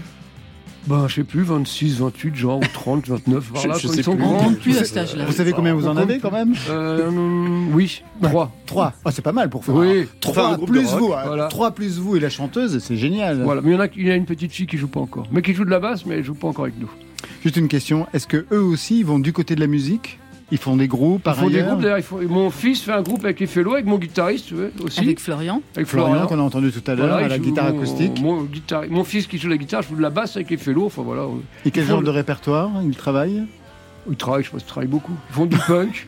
[0.86, 3.98] Bah, je sais plus, 26, 28, genre, ou 30, 29, par Je- là, je sais
[3.98, 4.24] ils sont plus.
[4.24, 4.54] Grands.
[4.54, 5.26] plus à cet âge-là.
[5.26, 6.54] Vous savez combien vous en avez quand même?
[6.70, 7.10] Euh,
[7.72, 8.52] oui, 3.
[8.66, 8.94] Trois.
[9.06, 9.76] Ah, c'est pas mal pour faire.
[9.76, 10.06] Oui.
[10.20, 11.00] Pour faire Trois un groupe de plus rock.
[11.00, 11.14] vous.
[11.14, 11.24] hein.
[11.26, 11.48] Voilà.
[11.48, 13.44] Trois plus vous et la chanteuse, c'est génial.
[13.44, 15.00] Voilà, mais il y en a, il y a une petite fille qui joue pas
[15.00, 15.26] encore.
[15.32, 16.90] Mais qui joue de la basse, mais elle joue pas encore avec nous.
[17.44, 18.06] Juste une question.
[18.14, 20.20] Est-ce que eux aussi ils vont du côté de la musique?
[20.52, 21.98] Ils font des groupes Ils par font des groupes, d'ailleurs.
[21.98, 25.00] ils font- Mon fils fait un groupe avec Effello, avec mon guitariste, tu vois, aussi.
[25.00, 25.62] Avec Florian.
[25.76, 27.78] avec Florian qu'on a entendu tout à l'heure Voilà, à il la joue guitare mon-
[27.78, 28.22] acoustique.
[28.22, 30.86] Mon, guitare- mon fils qui joue la guitare, je joue de la basse avec Effello.
[30.86, 31.26] Enfin voilà.
[31.66, 33.44] Et quel Ils genre de répertoire ils travaillent
[34.10, 35.14] Ils travaillent, je pense qu'ils travaillent beaucoup.
[35.32, 36.08] Ils font du punk.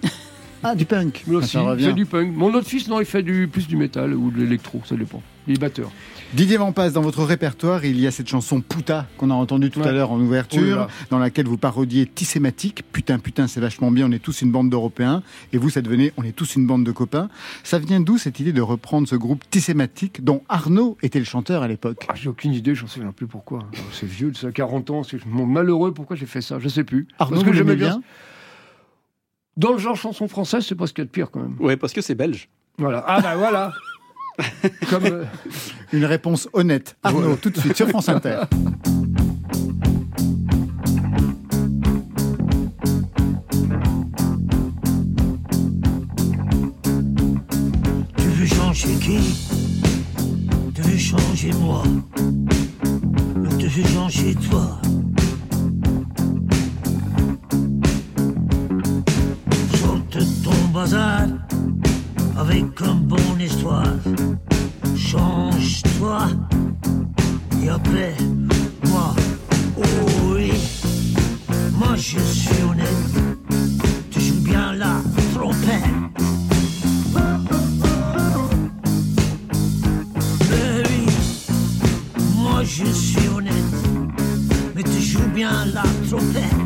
[0.63, 1.23] Ah, du punk.
[1.27, 1.93] Lui aussi, ça il revient.
[1.93, 2.31] du punk.
[2.35, 5.21] Mon autre fils, non, il fait du, plus du métal ou de l'électro, ça dépend.
[5.47, 5.91] Il est batteur.
[6.35, 9.81] Didier Vampas, dans votre répertoire, il y a cette chanson Puta qu'on a entendue tout
[9.83, 12.83] à l'heure en ouverture, dans laquelle vous parodiez Tissématique.
[12.91, 15.23] Putain, putain, c'est vachement bien, on est tous une bande d'Européens.
[15.53, 17.29] Et vous, ça devenait On est tous une bande de copains.
[17.63, 21.63] Ça vient d'où cette idée de reprendre ce groupe Tissématique dont Arnaud était le chanteur
[21.63, 22.05] à l'époque?
[22.09, 23.59] Ah, j'ai aucune idée, j'en sais plus pourquoi.
[23.93, 26.59] C'est vieux, ça a 40 ans, c'est mon malheureux, pourquoi j'ai fait ça?
[26.59, 27.07] Je sais plus.
[27.17, 28.01] Arnaud, Parce que j'aimais bien?
[29.55, 31.55] Dans le genre chanson française, c'est pas ce qu'il y a de pire quand même.
[31.61, 32.49] Ouais, parce que c'est belge.
[32.77, 33.05] Voilà.
[33.07, 33.71] Ah bah voilà
[34.89, 35.05] Comme.
[35.05, 35.23] euh,
[35.93, 36.95] Une réponse honnête.
[37.03, 37.35] Arnaud, Voilà.
[37.37, 38.41] tout de suite sur France Inter.
[48.17, 49.19] Tu veux changer qui?
[50.73, 51.83] Tu veux changer moi?
[52.17, 54.79] Ou tu veux changer toi?
[59.79, 61.27] Chante ton bazar
[62.47, 63.93] avec une bonne histoire.
[64.95, 66.27] Change-toi
[67.63, 68.15] et après
[68.87, 69.15] moi.
[69.77, 69.81] Oh
[70.33, 70.51] oui,
[71.73, 73.13] moi je suis honnête.
[74.11, 75.01] Tu joues bien la
[75.33, 75.83] trompette.
[80.49, 81.05] Baby,
[82.35, 83.75] moi je suis honnête,
[84.75, 86.64] mais tu joues bien la trompette.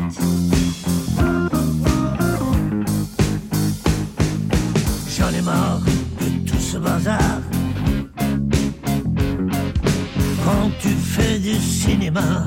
[10.44, 12.44] Quand tu fais du cinéma,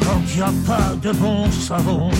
[0.00, 2.10] quand il n'y a pas de bon savon,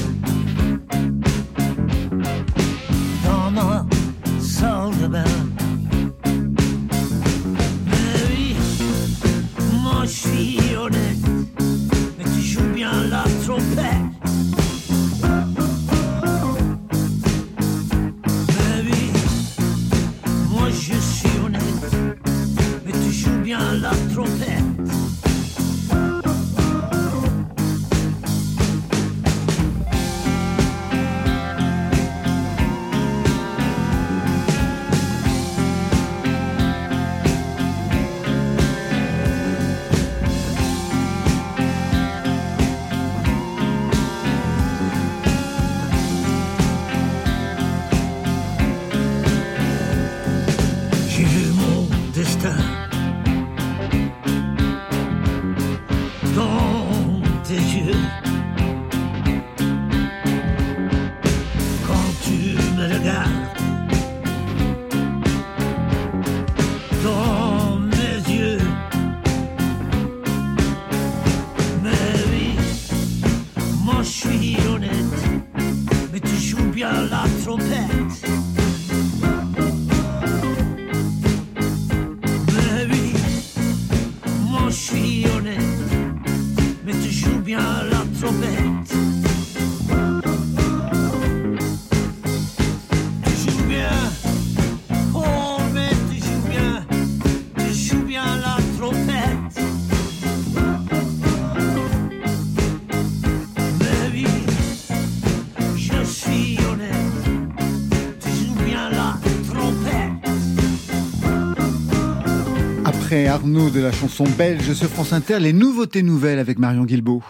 [113.17, 117.23] Après Arnaud de la chanson belge sur France Inter, les nouveautés nouvelles avec Marion Guilbault.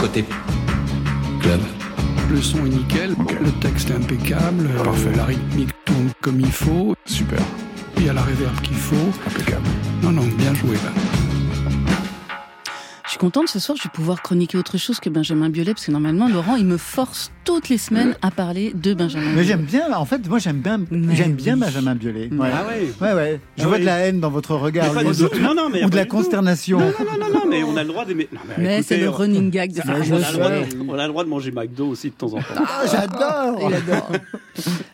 [0.00, 0.24] Côté
[1.40, 1.60] club.
[2.30, 6.94] Le son est nickel, le texte est impeccable, euh, la rythmique tourne comme il faut.
[7.06, 7.40] Super.
[7.96, 9.10] Il y a la réverb qu'il faut.
[9.26, 9.66] Impeccable.
[10.04, 10.76] Non, non, bien joué.
[13.04, 15.86] Je suis contente ce soir, je vais pouvoir chroniquer autre chose que Benjamin Biolay, parce
[15.86, 19.62] que normalement, Laurent, il me force toutes les semaines à parler de Benjamin Mais j'aime
[19.62, 20.80] bien, en fait, moi j'aime bien,
[21.12, 22.28] j'aime bien Benjamin Biolay.
[22.32, 22.50] Ouais.
[22.52, 22.88] Ah ouais.
[23.00, 23.40] Ouais, ouais.
[23.56, 23.80] Je Ah vois oui.
[23.82, 24.88] de la haine dans votre regard.
[24.88, 25.18] Mais pas Louise.
[25.18, 25.38] du tout.
[25.38, 26.78] Non, non, mais ou de la consternation.
[26.80, 28.28] Non, non, non, non, mais on a le droit d'aimer.
[28.58, 31.02] Mais c'est le on- running gag de on, cette a le droit de, on a
[31.06, 32.42] le droit de manger McDo aussi de temps en temps.
[32.56, 33.70] Ah, j'adore.
[33.70, 34.10] Il adore.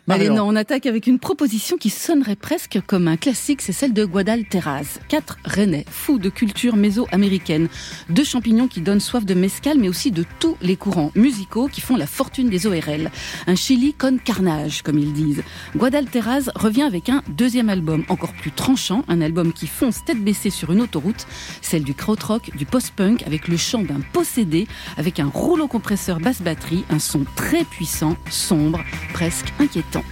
[0.06, 3.72] Mais allez, non, on attaque avec une proposition qui sonnerait presque comme un classique, c'est
[3.72, 4.98] celle de Guadalteraz.
[5.08, 7.68] Quatre Rennais, fous de culture méso-américaine.
[8.10, 11.80] Deux champignons qui donnent soif de mescal, mais aussi de tous les courants musicaux qui
[11.80, 13.10] font la fortune des ORL.
[13.46, 15.42] Un Chili con carnage, comme ils disent.
[15.76, 20.50] Guadalteraz revient avec un deuxième album, encore plus tranchant, un album qui fonce tête baissée
[20.50, 21.26] sur une autoroute,
[21.60, 26.84] celle du krautrock, du post-punk, avec le chant d'un possédé, avec un rouleau compresseur basse-batterie,
[26.90, 28.80] un son très puissant, sombre,
[29.12, 30.04] presque inquiétant.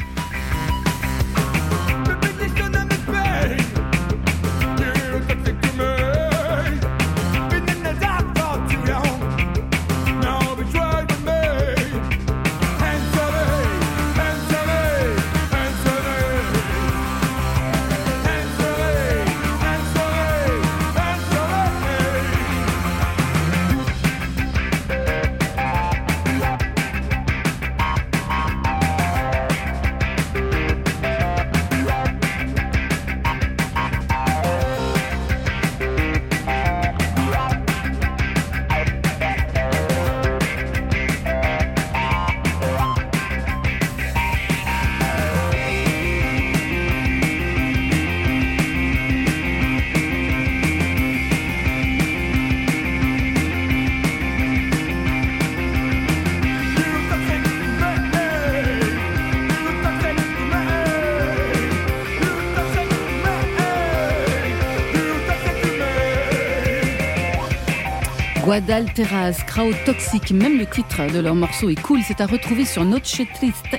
[68.51, 72.85] Guadalteras, Crowd Toxic, même le titre de leur morceau est cool, c'est à retrouver sur
[72.85, 73.79] Noche Triste.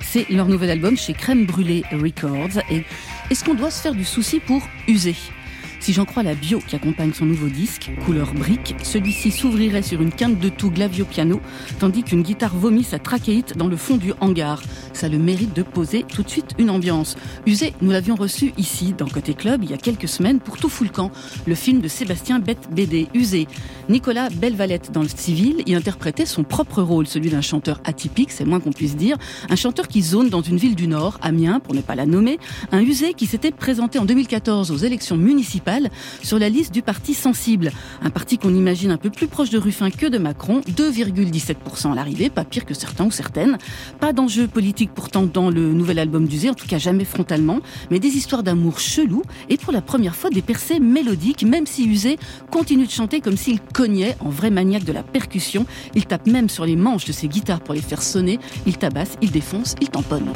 [0.00, 2.60] C'est leur nouvel album chez Crème Brûlée Records.
[2.68, 2.82] Et
[3.30, 5.14] est-ce qu'on doit se faire du souci pour user?
[5.88, 10.02] Si j'en crois la bio qui accompagne son nouveau disque, couleur brique, celui-ci s'ouvrirait sur
[10.02, 11.40] une quinte de tout glavio piano,
[11.78, 14.60] tandis qu'une guitare vomit sa trachéite dans le fond du hangar.
[14.92, 17.16] Ça le mérite de poser tout de suite une ambiance.
[17.46, 20.68] Usé, nous l'avions reçu ici, dans Côté Club, il y a quelques semaines, pour Tout
[20.68, 21.10] fout le camp,
[21.46, 23.08] le film de Sébastien Bette BD.
[23.14, 23.48] Usé,
[23.88, 28.44] Nicolas Belvalette dans le civil y interprétait son propre rôle, celui d'un chanteur atypique, c'est
[28.44, 29.16] moins qu'on puisse dire,
[29.48, 32.38] un chanteur qui zone dans une ville du Nord, Amiens, pour ne pas la nommer,
[32.72, 35.77] un usé qui s'était présenté en 2014 aux élections municipales
[36.22, 39.58] sur la liste du parti Sensible, un parti qu'on imagine un peu plus proche de
[39.58, 43.58] Ruffin que de Macron, 2,17% à l'arrivée, pas pire que certains ou certaines.
[44.00, 47.60] Pas d'enjeu politique pourtant dans le nouvel album d'Uzé, en tout cas jamais frontalement,
[47.90, 51.86] mais des histoires d'amour chelous et pour la première fois des percées mélodiques, même si
[51.86, 52.18] Uzé
[52.50, 55.66] continue de chanter comme s'il cognait en vrai maniaque de la percussion.
[55.94, 59.16] Il tape même sur les manches de ses guitares pour les faire sonner, il tabasse,
[59.22, 60.32] il défonce, il tamponne.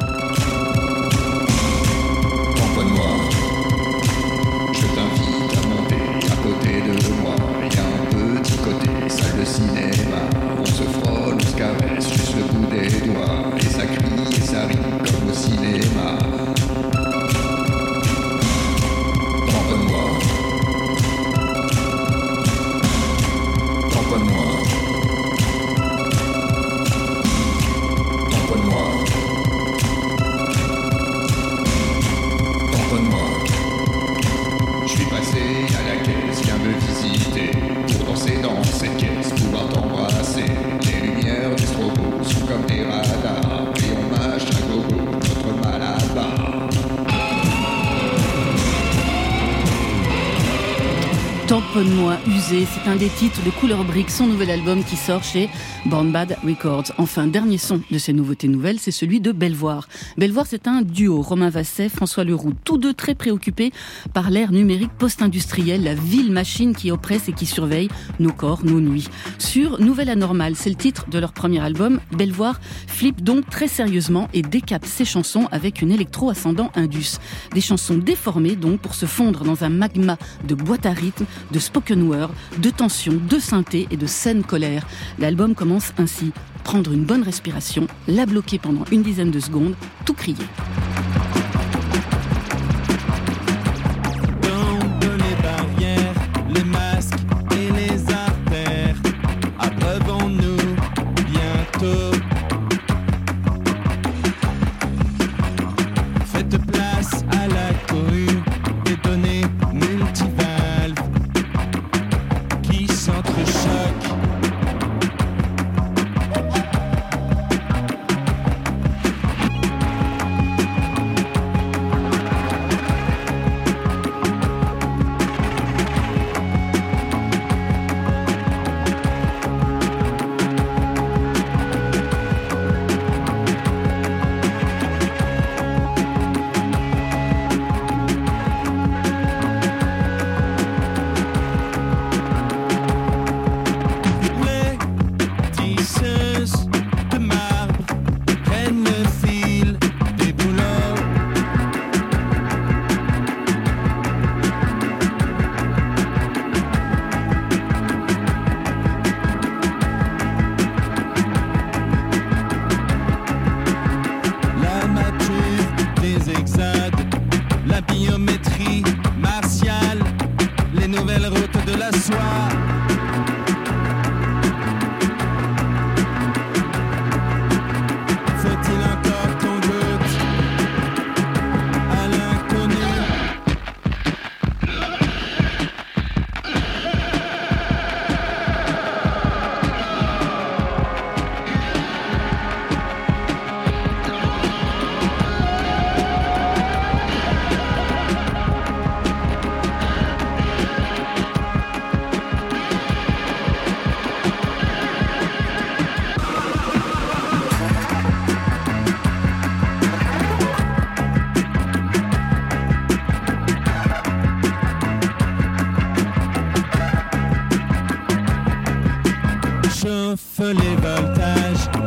[52.85, 55.49] Un des titres de Couleur Brique, son nouvel album qui sort chez
[55.93, 56.91] Born Bad Records.
[56.97, 59.87] Enfin, dernier son de ces nouveautés nouvelles, c'est celui de Belvoir.
[60.17, 63.71] Belvoir, c'est un duo, Romain Vasset, François Leroux, tous deux très préoccupés
[64.11, 67.89] par l'ère numérique post-industrielle, la ville machine qui oppresse et qui surveille
[68.19, 69.07] nos corps, nos nuits.
[69.37, 74.29] Sur Nouvelle Anormale, c'est le titre de leur premier album, Belvoir flippe donc très sérieusement
[74.33, 77.19] et décape ses chansons avec une électro-ascendant indus.
[77.53, 80.17] Des chansons déformées donc pour se fondre dans un magma
[80.47, 84.87] de boîte à rythme, de spoken word, de tension, de synthé et de scène colère.
[85.19, 86.31] L'album commence ainsi.
[86.63, 89.75] Prendre une bonne respiration, la bloquer pendant une dizaine de secondes,
[90.05, 90.45] tout crier.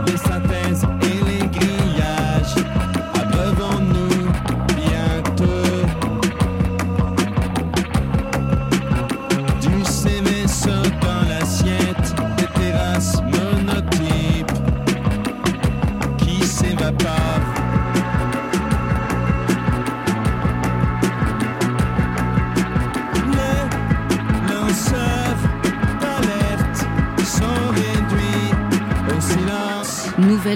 [0.06, 0.35] Les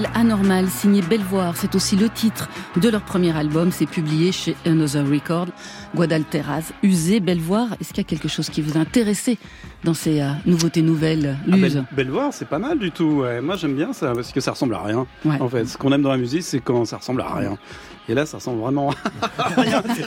[0.01, 0.11] silence.
[0.11, 4.57] Nouvelle anormale signée Belvoir, c'est aussi le titre de leur premier album, c'est publié chez
[4.64, 5.48] Another Record,
[5.94, 7.68] Guadalteras, usé Belvoir.
[7.80, 9.36] Est-ce qu'il y a quelque chose qui vous intéressait
[9.84, 13.22] dans ces euh, nouveautés nouvelles, Ah, Luz Belvoir, c'est pas mal du tout.
[13.22, 13.40] ouais.
[13.40, 15.07] Moi, j'aime bien ça parce que ça ressemble à rien.
[15.24, 15.40] Ouais.
[15.40, 17.59] En fait, ce qu'on aime dans la musique, c'est quand ça ressemble à rien.
[18.11, 18.90] Et là, ça ressemble vraiment.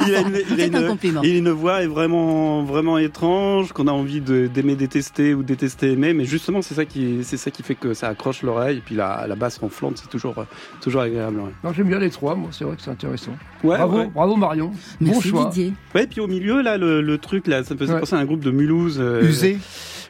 [0.07, 1.21] Il a une, il a un une- compliment.
[1.23, 5.41] il a une voix est vraiment, vraiment étrange, qu'on a envie de- d'aimer détester ou
[5.41, 6.13] détester aimer.
[6.13, 8.77] Mais justement, c'est ça qui, c'est ça qui fait que ça accroche l'oreille.
[8.79, 10.35] Et puis la, la basse ronflante, c'est toujours,
[10.81, 11.39] toujours agréable.
[11.39, 11.51] ouais.
[11.63, 13.31] Non, j'aime bien les trois, moi, c'est vrai que c'est intéressant.
[13.63, 14.09] Ouais, bravo, ouais.
[14.13, 14.71] bravo Marion.
[14.99, 15.49] bon choix.
[15.95, 17.99] Ouais, puis au milieu, là, le, le truc, là, ça me faisait Ouais.
[18.01, 18.97] penser à un groupe de Mulhouse.
[18.99, 19.57] euh, Usé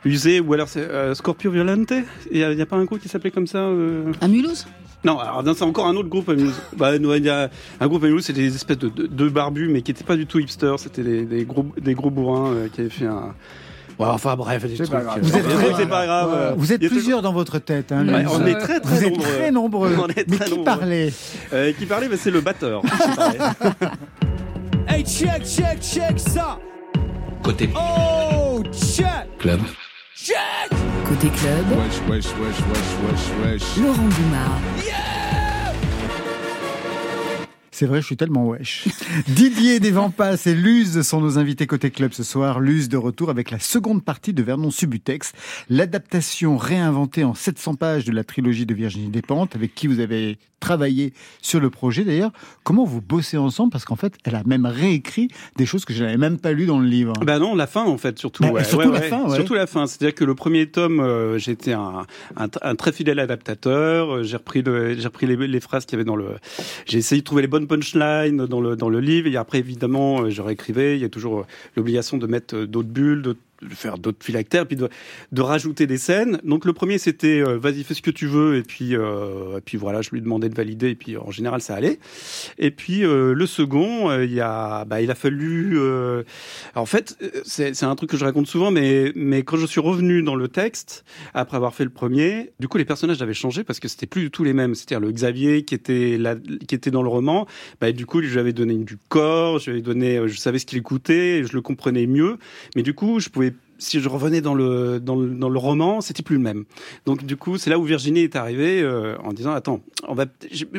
[0.06, 1.94] Usé, ou alors c'est euh, Scorpio Violente.
[2.32, 4.66] Il n'y a pas un groupe qui s'appelait comme ça euh À Mulhouse?
[5.06, 6.62] Non, alors c'est encore un autre groupe à Mulhouse.
[6.78, 7.50] bah, non, il y a
[7.80, 10.16] un groupe à Mulhouse, c'était des espèces de, de, de barbus, mais qui n'étaient pas
[10.16, 10.80] du tout hipsters.
[10.80, 13.34] C'était des, des gros, des gros bourrins euh, qui avaient fait un.
[14.00, 14.90] Ouais, enfin bref, des C'est trucs.
[14.92, 15.18] pas grave.
[15.18, 16.32] euh, Vous êtes très- pas grave.
[16.32, 16.56] Ouais.
[16.58, 17.92] Vous êtes toujours- plusieurs dans votre tête.
[17.92, 19.28] Hein, Ouais, on est très très Vous êtes nombreux.
[19.38, 19.96] très nombreux.
[20.02, 20.64] On est Mais très qui nombreux.
[20.64, 21.14] parlait
[21.54, 22.82] Euh, Qui parlait, bah, c'est le batteur.
[24.88, 26.60] Hey, check, check, check ça.
[27.44, 29.06] Côté Oh, check,
[29.40, 29.60] club.
[30.16, 30.36] check.
[31.14, 33.78] Côté club, Wesh, wesh, wesh, wesh, wesh, wesh.
[33.78, 35.23] Laurent Goumard.
[37.74, 38.88] C'est vrai, je suis tellement wesh.
[39.30, 42.60] Didier Desvampas et Luz sont nos invités côté club ce soir.
[42.60, 45.34] Luz de retour avec la seconde partie de Vernon Subutex,
[45.70, 50.38] l'adaptation réinventée en 700 pages de la trilogie de Virginie Despentes, avec qui vous avez
[50.60, 52.32] travaillé sur le projet d'ailleurs.
[52.64, 53.72] Comment vous bossez ensemble?
[53.72, 56.68] Parce qu'en fait, elle a même réécrit des choses que je n'avais même pas lues
[56.68, 57.14] dans le livre.
[57.22, 58.44] Bah non, la fin en fait, surtout.
[58.44, 59.10] Bah, ouais, surtout ouais, la ouais.
[59.10, 59.30] fin.
[59.34, 59.88] Surtout la fin.
[59.88, 62.06] C'est-à-dire que le premier tome, euh, j'étais un,
[62.38, 64.16] un, un très fidèle adaptateur.
[64.16, 66.28] Euh, J'ai repris, le, j'ai repris les, les phrases qu'il y avait dans le.
[66.86, 69.28] J'ai essayé de trouver les bonnes punchlines dans le dans le livre.
[69.28, 70.98] Et après, évidemment, euh, je réécrivais.
[70.98, 71.46] Il y a toujours euh,
[71.76, 74.90] l'obligation de mettre euh, d'autres bulles, d'autres de faire d'autres phylactères, puis de,
[75.32, 76.40] de rajouter des scènes.
[76.44, 79.62] Donc le premier c'était euh, vas-y fais ce que tu veux et puis euh, et
[79.62, 82.00] puis voilà je lui demandais de valider et puis en général ça allait.
[82.58, 86.24] Et puis euh, le second euh, il y a bah il a fallu euh,
[86.76, 90.24] en fait c'est un truc que je raconte souvent mais mais quand je suis revenu
[90.24, 91.04] dans le texte
[91.34, 94.24] après avoir fait le premier du coup les personnages avaient changé parce que c'était plus
[94.24, 96.36] du tout les mêmes c'est-à-dire le Xavier qui était là
[96.68, 97.48] qui était dans le roman
[97.80, 100.60] bah du coup je lui avais donné du corps je lui avais donné je savais
[100.60, 102.38] ce qu'il écoutait je le comprenais mieux
[102.76, 103.53] mais du coup je pouvais
[103.84, 106.66] si je revenais dans le dans le, dans le roman, c'était plus le même.
[107.06, 110.26] Donc du coup, c'est là où Virginie est arrivée euh, en disant attends, on va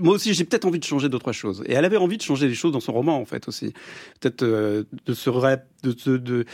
[0.02, 1.62] moi aussi j'ai peut-être envie de changer d'autres choses.
[1.66, 3.72] Et elle avait envie de changer des choses dans son roman en fait aussi.
[4.20, 6.44] Peut-être euh, de se ré- de, de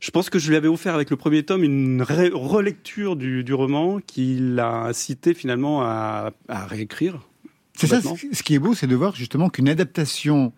[0.00, 3.54] je pense que je lui avais offert avec le premier tome une relecture du, du
[3.54, 7.20] roman qui l'a incité finalement à, à réécrire.
[7.74, 10.52] C'est ça, ce qui est beau, c'est de voir justement qu'une adaptation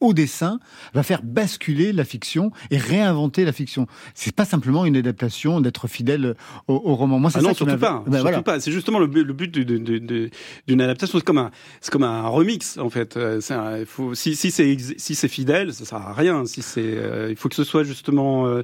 [0.00, 0.58] au dessin
[0.94, 3.86] va faire basculer la fiction et réinventer la fiction.
[4.14, 6.34] C'est pas simplement une adaptation d'être fidèle
[6.68, 7.18] au, au roman.
[7.18, 8.02] Moi, c'est Ah ça non, surtout pas.
[8.06, 8.42] Ben surtout voilà.
[8.42, 8.60] pas.
[8.60, 10.30] C'est justement le but, le du-
[10.66, 11.18] d'une adaptation.
[11.18, 13.16] C'est comme un, c'est comme un remix en fait.
[13.16, 16.44] Euh, un- faut, si, si c'est si c'est fidèle, ça sert à rien.
[16.46, 18.62] Si c'est, euh, il faut que ce soit justement, euh,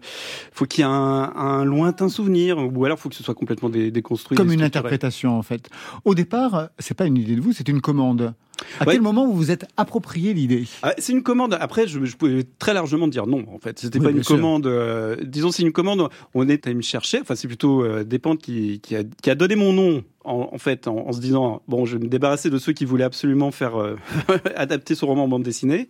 [0.52, 3.68] faut qu'il y ait un, un lointain souvenir, ou alors faut que ce soit complètement
[3.70, 4.36] dé- déconstruit.
[4.36, 5.68] Comme une interprétation en fait.
[6.04, 8.34] Au départ, c'est pas une idée de vous, c'est une commande.
[8.80, 8.94] À Ouais.
[8.94, 10.64] quel moment vous vous êtes approprié l'idée?
[10.82, 11.56] Ah, c'est une commande.
[11.60, 13.44] Après, je, je pouvais très largement dire non.
[13.54, 14.36] En fait, c'était Oui, pas une sûr.
[14.36, 14.66] commande.
[14.66, 16.08] euh, disons, c'est une commande.
[16.34, 17.20] On est allé me chercher.
[17.20, 20.04] Enfin, c'est plutôt euh, Despentes qui, qui, a, qui a donné mon nom.
[20.24, 22.84] En, en fait, en, en se disant bon, je vais me débarrasser de ceux qui
[22.84, 23.96] voulaient absolument faire euh,
[24.56, 25.88] adapter son roman en bande dessinée.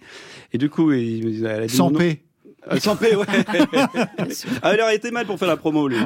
[0.55, 2.23] Et du coup, il, elle a dit Sans paix.
[2.71, 3.27] Euh, sans paix, ouais.
[4.63, 5.97] ah, il aurait été mal pour faire la promo, lui.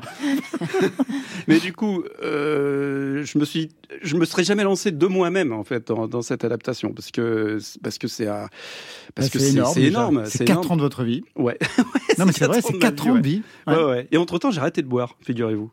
[1.48, 3.68] Mais du coup, euh, je me suis,
[4.02, 7.58] je me serais jamais lancé de moi-même en fait dans, dans cette adaptation parce que
[7.82, 8.48] parce que c'est parce
[9.16, 9.88] Bah, que c'est énorme, c'est déjà.
[9.98, 10.22] énorme.
[10.26, 10.72] C'est 4 énorme.
[10.72, 11.22] ans de votre vie.
[11.36, 11.58] Ouais.
[12.18, 13.42] Non, mais c'est vrai, c'est de 4 ma ans de vie, vie.
[13.66, 13.84] Ouais, Ouais.
[13.84, 14.08] ouais.
[14.10, 15.70] Et entre temps, j'ai arrêté de boire, figurez-vous.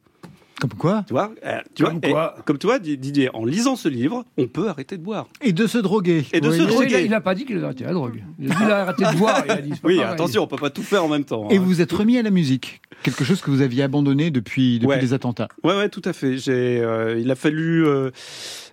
[0.62, 3.43] Comme quoi Tu vois, euh, tu Comme vois, et quoi comme tu vois, Didier, en
[3.43, 5.28] lisant ce livre, on peut arrêter de boire.
[5.41, 6.26] Et de se droguer.
[6.32, 7.04] Et de se droguer.
[7.04, 8.24] Il n'a pas dit qu'il a arrêté la drogue.
[8.39, 9.43] Il a arrêté de boire.
[9.45, 10.14] Il a dit, Oui, pareil.
[10.14, 11.49] attention, on peut pas tout faire en même temps.
[11.49, 11.60] Et hein.
[11.60, 12.82] vous vous êtes remis à la musique.
[13.01, 15.01] Quelque chose que vous aviez abandonné depuis, depuis Ouais.
[15.01, 15.49] les attentats.
[15.64, 16.38] Ouais, ouais, tout à fait.
[16.38, 18.12] J'ai, euh, il a fallu, euh,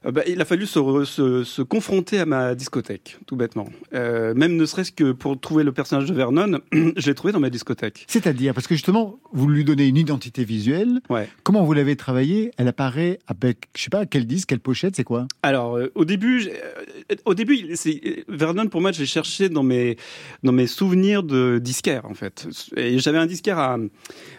[0.06, 3.68] euh, bah, il a fallu se, se, se confronter à ma discothèque, tout bêtement.
[3.94, 7.40] Euh, même ne serait-ce que pour trouver le personnage de Vernon, je l'ai trouvé dans
[7.40, 8.04] ma discothèque.
[8.08, 11.00] C'est-à-dire, parce que justement, vous lui donnez une identité visuelle.
[11.10, 11.28] Ouais.
[11.42, 15.04] Comment vous l'avez travaillée Elle apparaît avec, je sais pas, quel disque, quelle pochette, c'est
[15.04, 15.26] quoi?
[15.42, 16.48] Alors, euh, au début,
[17.24, 17.74] au début,
[18.28, 19.96] Vernon, pour moi, j'ai cherché dans mes,
[20.42, 22.46] dans mes souvenirs de disquaire, en fait.
[22.76, 23.76] Et j'avais un disquaire à,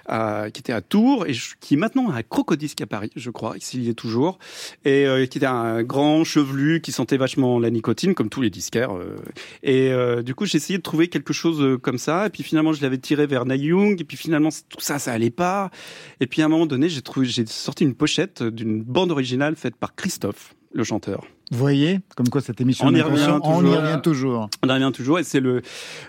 [0.06, 3.30] à- qui était à Tours et je- qui est maintenant à Crocodisque à Paris, je
[3.30, 4.40] crois, s'il y est toujours,
[4.86, 8.96] et qui était un grand chevelu qui sentait vachement la nicotine, comme tous les disquaires.
[8.96, 9.18] euh.
[9.64, 12.44] Et euh, du coup, j'ai essayé de trouver quelque chose euh, comme ça, et puis
[12.44, 15.72] finalement, je l'avais tiré vers Neil Young, et puis finalement, tout ça, ça allait pas.
[16.20, 19.96] Et puis à un moment donné, j'ai sorti une pochette d'une bande originale faite par
[19.96, 21.26] Christophe, le chanteur.
[21.52, 23.76] Vous voyez Comme quoi cette émission On y revient on y toujours.
[23.82, 24.50] revient toujours.
[24.64, 25.62] On en revient toujours, et c'est le,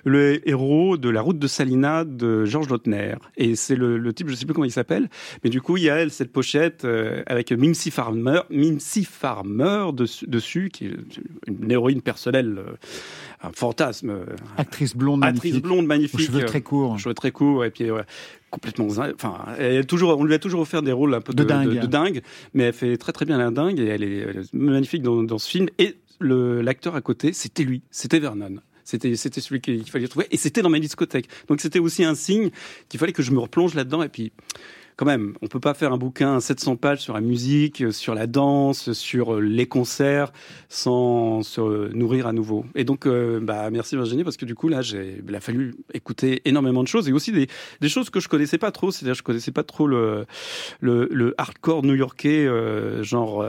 [0.04, 3.16] le héros de La route de Salina de Georges Lautner.
[3.36, 5.10] Et c'est le, le type, je sais plus comment il s'appelle,
[5.42, 9.86] mais du coup, il y a elle, cette pochette euh, avec Mimsy Farmer, Mimsy Farmer
[9.92, 10.96] dessus, dessus, qui est
[11.48, 12.72] une héroïne personnelle, euh,
[13.42, 14.24] un fantasme.
[14.56, 15.64] Actrice blonde Actrice magnifique.
[15.64, 16.20] blonde magnifique.
[16.20, 16.98] Aux cheveux très courts.
[16.98, 18.04] Cheveux très courts, et puis ouais,
[18.52, 21.48] complètement enfin elle toujours on lui a toujours offert des rôles un peu de, De
[21.48, 21.80] dingue.
[21.80, 22.22] de dingue,
[22.54, 25.22] mais elle fait très très bien la dingue et elle est, elle est magnifique dans,
[25.22, 29.88] dans ce film et l'acteur à côté c'était lui c'était Vernon c'était c'était celui qu'il
[29.90, 32.50] fallait trouver et c'était dans ma discothèque donc c'était aussi un signe
[32.88, 34.32] qu'il fallait que je me replonge là-dedans et puis
[34.96, 38.14] quand même, on peut pas faire un bouquin à 700 pages sur la musique, sur
[38.14, 40.32] la danse, sur euh, les concerts,
[40.68, 42.64] sans se nourrir à nouveau.
[42.74, 45.74] Et donc, euh, bah, merci Virginie, parce que du coup, là, j'ai, il a fallu
[45.94, 47.48] écouter énormément de choses et aussi des,
[47.88, 48.90] choses que je connaissais pas trop.
[48.90, 50.26] C'est-à-dire, je connaissais pas trop le,
[50.80, 53.44] le, hardcore new-yorkais, euh, genre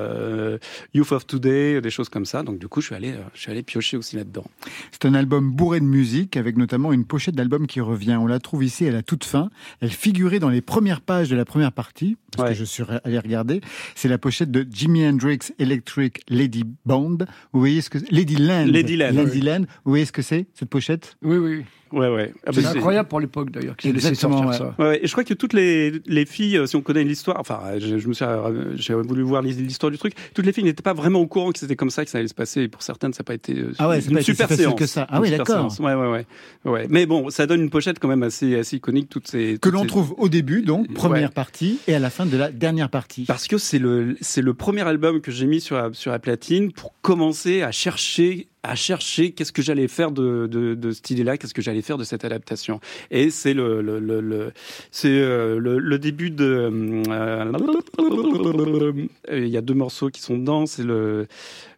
[0.94, 2.44] Youth of Today, des choses comme ça.
[2.44, 4.46] Donc, du coup, je suis allé, je suis allé piocher aussi là-dedans.
[4.92, 8.18] C'est un album bourré de musique avec notamment une pochette d'album qui revient.
[8.20, 9.50] On la trouve ici à la toute fin.
[9.82, 13.20] Elle figurait dans les premières pages de la première partie, parce que je suis allé
[13.20, 13.62] regarder.
[13.96, 17.18] C'est la pochette de Jimi Hendrix Electric Lady Band.
[17.52, 18.68] Vous voyez ce que Lady Land.
[18.68, 19.42] Lady Land, Lady oui.
[19.42, 19.62] Land.
[19.84, 21.18] Vous voyez ce que c'est cette pochette?
[21.24, 21.66] Oui, oui.
[21.94, 22.34] Ouais, ouais.
[22.46, 24.58] Ah, C'est incroyable pour l'époque d'ailleurs qu'ils aient sortir ouais.
[24.58, 24.74] ça.
[24.80, 27.60] Ouais, et je crois que toutes les, les filles, euh, si on connaît l'histoire, enfin,
[27.78, 30.14] je, je me suis, euh, j'ai voulu voir l'histoire du truc.
[30.34, 32.28] Toutes les filles n'étaient pas vraiment au courant que c'était comme ça que ça allait
[32.28, 32.64] se passer.
[32.64, 34.64] Et pour certaines, ça n'a pas été euh, Ah ouais, une pas été super facile
[34.66, 34.76] séance.
[34.80, 35.06] que ça.
[35.10, 35.72] Ah oui, d'accord.
[35.80, 36.26] Ouais, ouais, ouais,
[36.66, 36.88] ouais.
[36.90, 39.10] Mais bon, ça donne une pochette quand même assez, assez iconique.
[39.10, 41.34] Toutes ces Que l'on ces- trouve au début, donc première Ouais.
[41.34, 43.26] partie, et à la fin de la dernière partie.
[43.26, 46.20] Parce que c'est le, c'est le premier album que j'ai mis sur la, sur la
[46.20, 51.10] platine pour commencer à chercher, à chercher qu'est-ce que j'allais faire de, de, de cette
[51.12, 52.80] idée-là, qu'est-ce que j'allais faire de cette adaptation.
[53.12, 54.54] Et c'est le, le, le,
[54.90, 57.04] c'est euh, le, début de.
[57.10, 58.94] euh,
[59.32, 60.66] Il y a deux morceaux qui sont dedans.
[60.66, 61.28] C'est le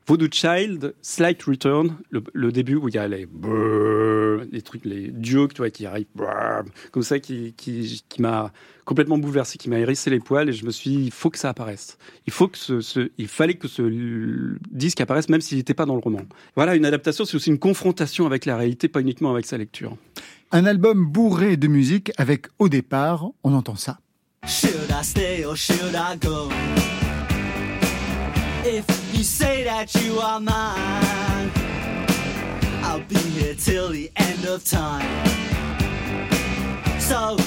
[0.08, 3.28] Voodoo Child, Slight Return, le, début où il y a les
[4.62, 6.06] trucs, les duos, tu qui arrivent
[6.92, 8.52] comme ça, qui, qui, qui m'a
[8.86, 11.38] complètement bouleversé, qui m'a hérissé les poils, et je me suis dit, il faut que
[11.40, 11.98] ça apparaisse.
[12.28, 15.86] Il faut que ce, ce- il fallait que ce disque apparaisse, même s'il n'était pas
[15.86, 16.22] dans le roman.
[16.56, 19.98] Voilà, une adaptation, c'est aussi une confrontation avec la réalité, pas uniquement avec sa lecture.
[20.52, 23.98] Un album bourré de musique avec, au départ, on entend ça.
[24.48, 26.50] Should I stay or should I go?
[28.64, 31.52] If you say that you are mine,
[32.84, 35.06] I'll be here till the end of time.
[37.00, 37.38] So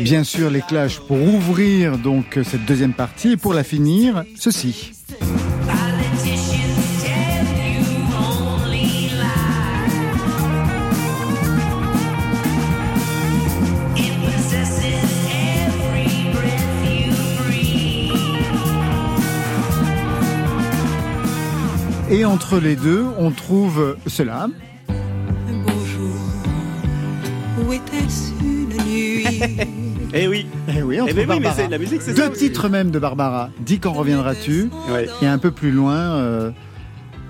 [0.00, 4.92] Bien sûr, les Clash pour ouvrir donc cette deuxième partie et pour la finir, ceci.
[22.10, 24.48] Et entre les deux, on trouve cela.
[27.70, 29.24] Où était-ce une nuit
[30.12, 30.44] Eh oui.
[30.76, 32.30] Eh oui, on Eh ben oui, mais la musique, c'est Deux ça.
[32.30, 33.50] titres même de Barbara.
[33.60, 35.06] Dis quand reviendras-tu Ouais.
[35.22, 36.50] Et un peu plus loin, euh,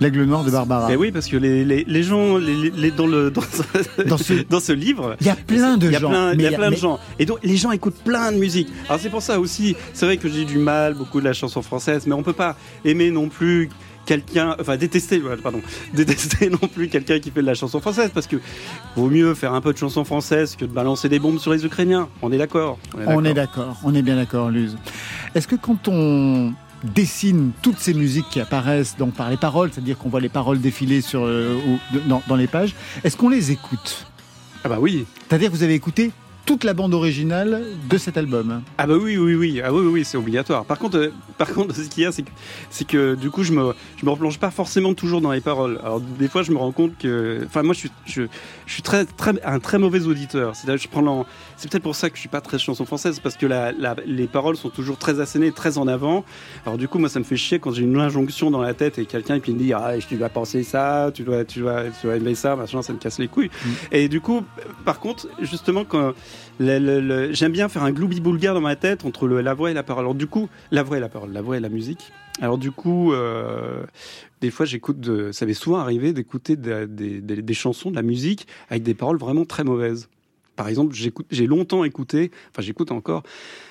[0.01, 0.89] l'aigle noir de Barbara.
[0.91, 4.03] Eh oui, parce que les, les, les gens, les, les- les- dans, le, dans, ce,
[4.09, 6.09] Dans ce- dans ce livre, Il y a plein de il y a gens.
[6.09, 6.99] plein, il y a plein de gens.
[7.19, 8.69] Et donc, les gens écoutent plein de musique.
[8.89, 11.61] Alors, c'est pour ça aussi, c'est vrai que j'ai du mal, beaucoup de la chanson
[11.61, 13.69] française, mais on peut pas aimer non plus
[14.15, 15.61] quelqu'un, enfin détester, pardon,
[15.95, 18.37] détester non plus quelqu'un qui fait de la chanson française, parce que
[18.97, 21.65] vaut mieux faire un peu de chanson française que de balancer des bombes sur les
[21.65, 22.09] Ukrainiens.
[22.21, 22.79] On est d'accord.
[23.07, 24.77] On est d'accord, on est bien d'accord, Luz.
[25.37, 26.53] Est-ce que quand on
[26.83, 30.61] dessine toutes ces musiques qui apparaissent donc par les paroles, c'est-à-dire qu'on voit les paroles
[30.61, 34.07] défiler sur, euh, ou- dans, dans les pages, est-ce qu'on les écoute?
[34.65, 35.05] Ah bah oui.
[35.29, 36.11] C'est-à-dire que vous avez écouté
[36.47, 40.05] toute la bande originale de cet album Ah bah oui, oui, oui, ah oui, oui,
[40.05, 40.65] c'est obligatoire.
[40.65, 42.31] Par contre, euh, par contre, ce qu'il y a, c'est que,
[42.71, 45.79] c'est que du coup, je me, je me replonge pas forcément toujours dans les paroles.
[45.83, 48.23] Alors des fois, je me rends compte que, enfin, moi, je suis, je,
[48.67, 50.57] je suis très, très, un très mauvais auditeur.
[50.57, 51.01] C'est-à-dire, je prends
[51.57, 53.97] c'est peut-être pour ça que je suis pas très chanson française, parce que la, la-
[54.07, 56.25] les paroles sont toujours très assénées, très en avant.
[56.67, 58.99] Alors du coup, moi, ça me fait chier quand j'ai une injonction dans la tête
[58.99, 62.07] et quelqu'un qui me dit, ah, tu dois penser ça, tu dois, tu dois, tu
[62.07, 63.51] dois aimer ça, machin, ça me casse les couilles.
[63.93, 64.43] Et du coup,
[64.85, 66.13] par contre, justement, quand
[66.59, 70.03] j'aime bien faire un gloubi-boulga dans ma tête entre le- la voix et la parole.
[70.05, 72.13] Alors du coup, la voix et la parole, la voix et la musique.
[72.41, 73.83] Alors du coup, euh,
[74.41, 78.83] des fois, j'écoute, ça m'est souvent arrivé d'écouter de- des- chansons, de la musique avec
[78.83, 80.09] des paroles vraiment très mauvaises.
[80.57, 83.23] Par exemple, j'ai longtemps écouté, enfin j'écoute encore,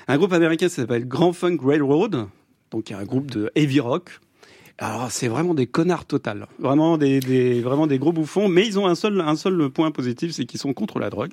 [0.07, 2.28] un groupe américain qui s'appelle Grand Funk Railroad,
[2.72, 4.20] donc il y un groupe de heavy rock.
[4.82, 8.80] Alors c'est vraiment des connards total, vraiment des, des- vraiment des gros bouffons, mais ils
[8.80, 11.32] ont un seul, un seul point positif, c'est qu'ils sont contre la drogue.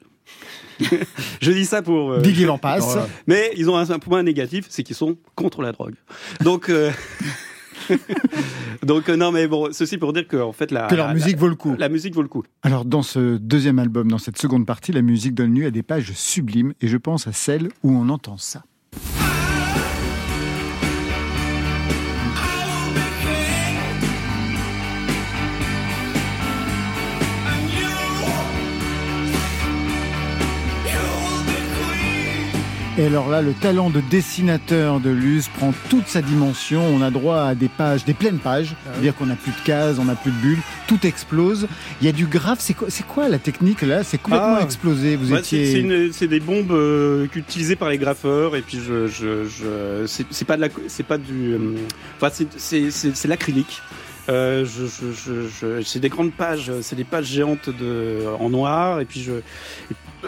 [1.41, 2.11] Je dis ça pour...
[2.13, 2.97] euh, Big il en passe.
[3.29, 5.95] Mais ils ont un, un point négatif, c'est qu'ils sont contre la drogue.
[6.43, 6.69] Donc...
[6.69, 6.91] euh,
[8.83, 11.15] Donc euh, non mais bon, ceci pour dire que en fait la Que leur la-
[11.15, 11.75] musique la- vaut le coup.
[11.79, 12.43] La musique vaut le coup.
[12.63, 15.83] Alors dans ce deuxième album, dans cette seconde partie, la musique donne lieu à des
[15.83, 18.65] pages sublimes et je pense à celle où on entend ça.
[32.99, 36.83] Et alors là, le talent de dessinateur de Luz prend toute sa dimension.
[36.87, 38.75] On a droit à des pages, des pleines pages.
[38.91, 40.59] C'est-à-dire qu'on n'a plus de cases, on n'a plus de bulles.
[40.87, 41.69] Tout explose.
[42.01, 42.59] Il y a du graphe.
[42.61, 44.03] C'est quoi, c'est quoi la technique là?
[44.03, 44.63] C'est complètement Ah.
[44.65, 45.17] explosé.
[45.17, 45.67] Vous étiez.
[45.67, 49.45] c'est- c'est une- c'est des bombes euh, utilisées par les graffeurs et puis je, je,
[49.45, 51.59] je c'est pas de la, c'est pas du, euh,
[52.17, 53.83] enfin c'est- c'est c'est- c'est l'acrylique.
[54.29, 58.51] Euh, je, je, je, je- c'est des grandes pages, c'est des pages géantes de, en
[58.51, 59.33] noir et puis je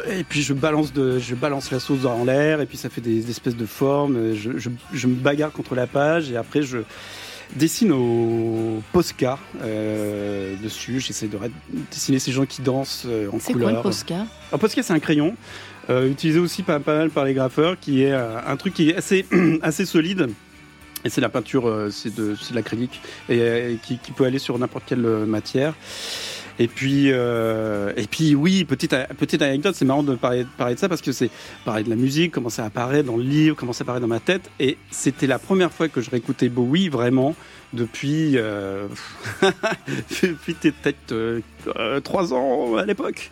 [0.08, 3.00] et puis je balance de, je balance la sauce en l'air et puis ça fait
[3.00, 4.34] des espèces de formes.
[4.34, 6.78] Je, je, je me bagarre contre la page et après je
[7.56, 11.00] dessine au Posca euh, dessus.
[11.00, 11.38] J'essaie de
[11.90, 13.76] dessiner ces gens qui dansent euh, en C'est quoi couleur.
[13.76, 14.26] le Posca?
[14.52, 15.34] Un Posca, c'est un crayon
[15.90, 18.90] euh, utilisé aussi pas, pas mal par les graffeurs, qui est euh, un truc qui
[18.90, 19.26] est assez,
[19.62, 20.28] assez solide.
[21.08, 23.00] Et c'est la peinture, euh, c'est de, de l'acrylique,
[23.30, 25.72] et, euh, qui, peut aller sur n'importe quelle euh, matière.
[26.58, 31.00] Et puis, et puis oui, petite, petite anecdote, c'est marrant de parler, de ça parce
[31.00, 31.30] que c'est
[31.64, 34.18] parler de la musique, comment ça apparaît dans le livre, comment ça apparaît dans ma
[34.18, 34.50] tête.
[34.58, 37.36] Et c'était la première fois que je réécoutais Bowie vraiment
[37.72, 38.32] depuis,
[40.22, 41.40] depuis peut-être euh,
[41.76, 43.30] euh, trois ans à l'époque.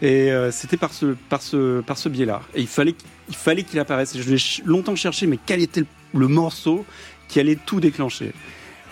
[0.00, 2.42] Et c'était par ce, par ce, par ce biais-là.
[2.54, 2.94] Et il fallait,
[3.28, 4.14] il fallait qu'il apparaisse.
[4.14, 6.84] Et je l'ai longtemps cherché, mais quel était le, le morceau
[7.28, 8.32] qui allait tout déclencher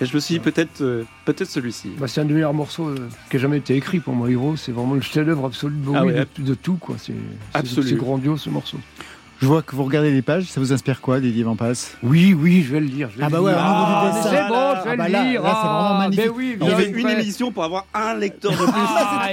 [0.01, 1.91] Et je me suis dit peut-être, euh, peut-être celui-ci.
[1.99, 4.57] Bah, c'est un des meilleurs morceaux euh, qui a jamais été écrit pour moi, Hero.
[4.57, 6.27] C'est vraiment le chef-d'œuvre absolu de Bowie Ah ouais.
[6.39, 6.77] de, de tout.
[6.77, 6.95] quoi.
[6.99, 7.89] C'est c'est- Absolu.
[7.89, 8.79] c'est grandiose ce morceau.
[9.41, 12.35] Je vois que vous regardez les pages, ça vous inspire quoi, Didier Van Passe Oui,
[12.35, 13.09] oui, je vais le lire.
[13.13, 15.43] je vais Ah bah ouais, Ah, c'est bon, je vais Ah bah le lire.
[15.43, 16.25] là, c'est vraiment Ah, magnifique.
[16.25, 18.67] mais oui, On fait une émission pour avoir un lecteur de plus.
[18.75, 19.29] Ah,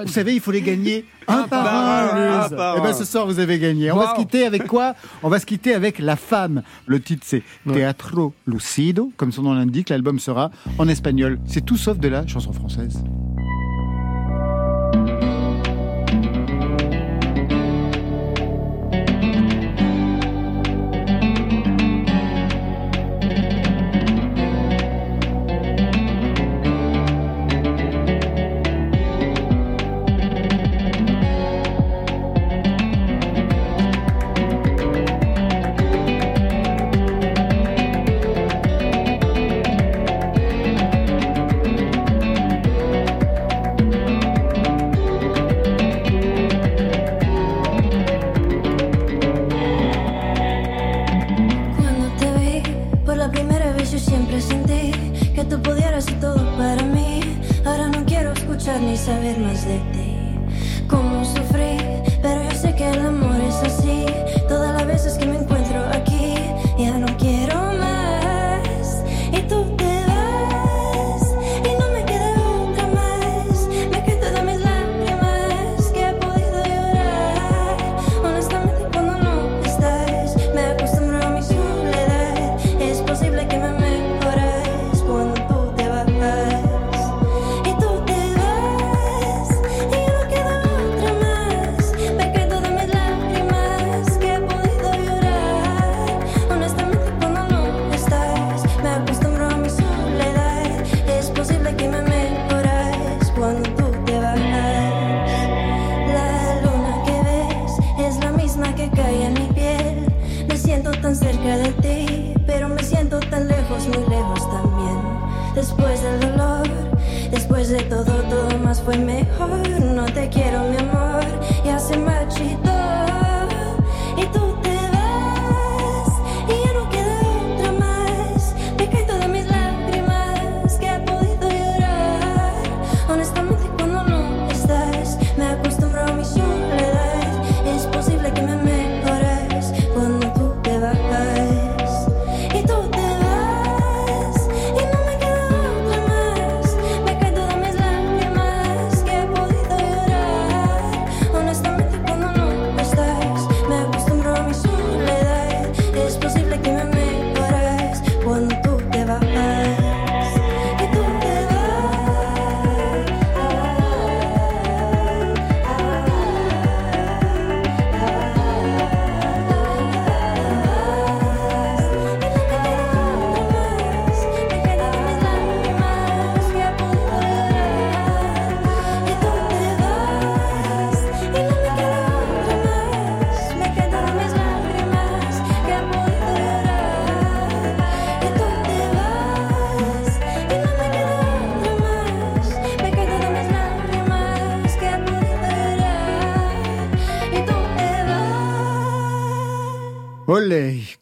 [0.04, 2.44] Vous savez, il faut les gagner un par un.
[2.44, 2.92] un, par Eh ben, un.
[2.92, 3.92] ce soir, vous avez gagné.
[3.92, 4.94] On va se quitter avec quoi?
[5.22, 6.62] On va se quitter avec La Femme.
[6.86, 9.12] Le titre, c'est Teatro Lucido.
[9.16, 11.38] Comme son nom l'indique, l'album sera en espagnol.
[11.46, 12.98] C'est tout sauf de la chanson française.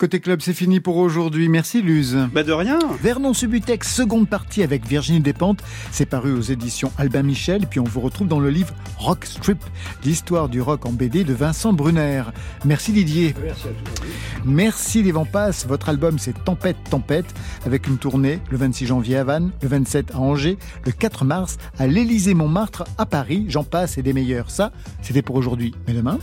[0.05, 1.49] Côté club, c'est fini pour aujourd'hui.
[1.49, 2.29] Merci Luz.
[2.35, 2.79] Bah de rien.
[3.01, 5.65] Vernon Subutex, seconde partie avec Virginie Despentes.
[5.93, 7.67] C'est paru aux éditions Albin Michel.
[7.67, 9.57] Puis on vous retrouve dans le livre Rock Strip,
[10.05, 12.25] l'histoire du rock en BD de Vincent Brunner.
[12.67, 13.35] Merci Didier.
[13.43, 14.03] Merci à tous.
[14.45, 15.67] Merci les Vents Passent.
[15.67, 17.35] Votre album c'est Tempête Tempête
[17.65, 21.57] avec une tournée le 26 janvier à Vannes, le 27 à Angers, le 4 mars
[21.79, 23.47] à l'Élysée Montmartre à Paris.
[23.49, 24.51] J'en passe et des meilleurs.
[24.51, 25.75] Ça, c'était pour aujourd'hui.
[25.89, 26.19] Mais demain.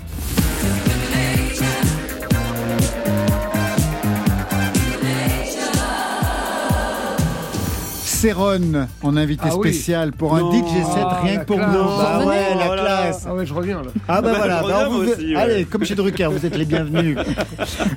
[8.22, 9.70] Céron en invité Ah oui.
[9.74, 10.52] spécial pour un Non.
[10.52, 11.72] DJ set Ah, rien que pour classe.
[11.74, 11.84] nous.
[11.84, 13.26] Bah ouais, la Oh classe.
[13.28, 13.90] Ah ouais, je reviens là.
[14.08, 15.36] Ah bah Bah, voilà, bah, vous- moi aussi, ouais.
[15.36, 17.18] allez, comme chez Drucker, vous êtes les bienvenus.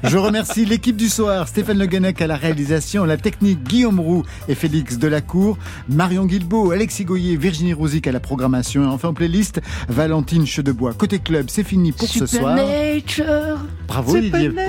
[0.04, 4.22] Je remercie l'équipe du soir, Stéphane Le Guenec à la réalisation, la technique Guillaume Roux
[4.48, 5.58] et Félix Delacour,
[5.90, 10.94] Marion Guilbeault, Alexis Goyer, Virginie Rouzic à la programmation et enfin en playlist, Valentine Chedebois.
[10.94, 12.56] Côté club, c'est fini pour ce soir.
[12.56, 13.58] Nature.
[13.86, 14.50] Bravo Olivier.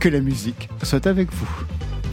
[0.00, 1.46] Que la musique soit avec vous.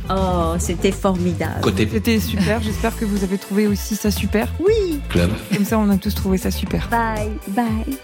[0.09, 1.71] Oh, c'était formidable.
[1.91, 4.53] C'était super, j'espère que vous avez trouvé aussi ça super.
[4.59, 5.01] Oui.
[5.09, 5.31] Club.
[5.53, 6.87] Comme ça, on a tous trouvé ça super.
[6.89, 7.95] Bye, bye.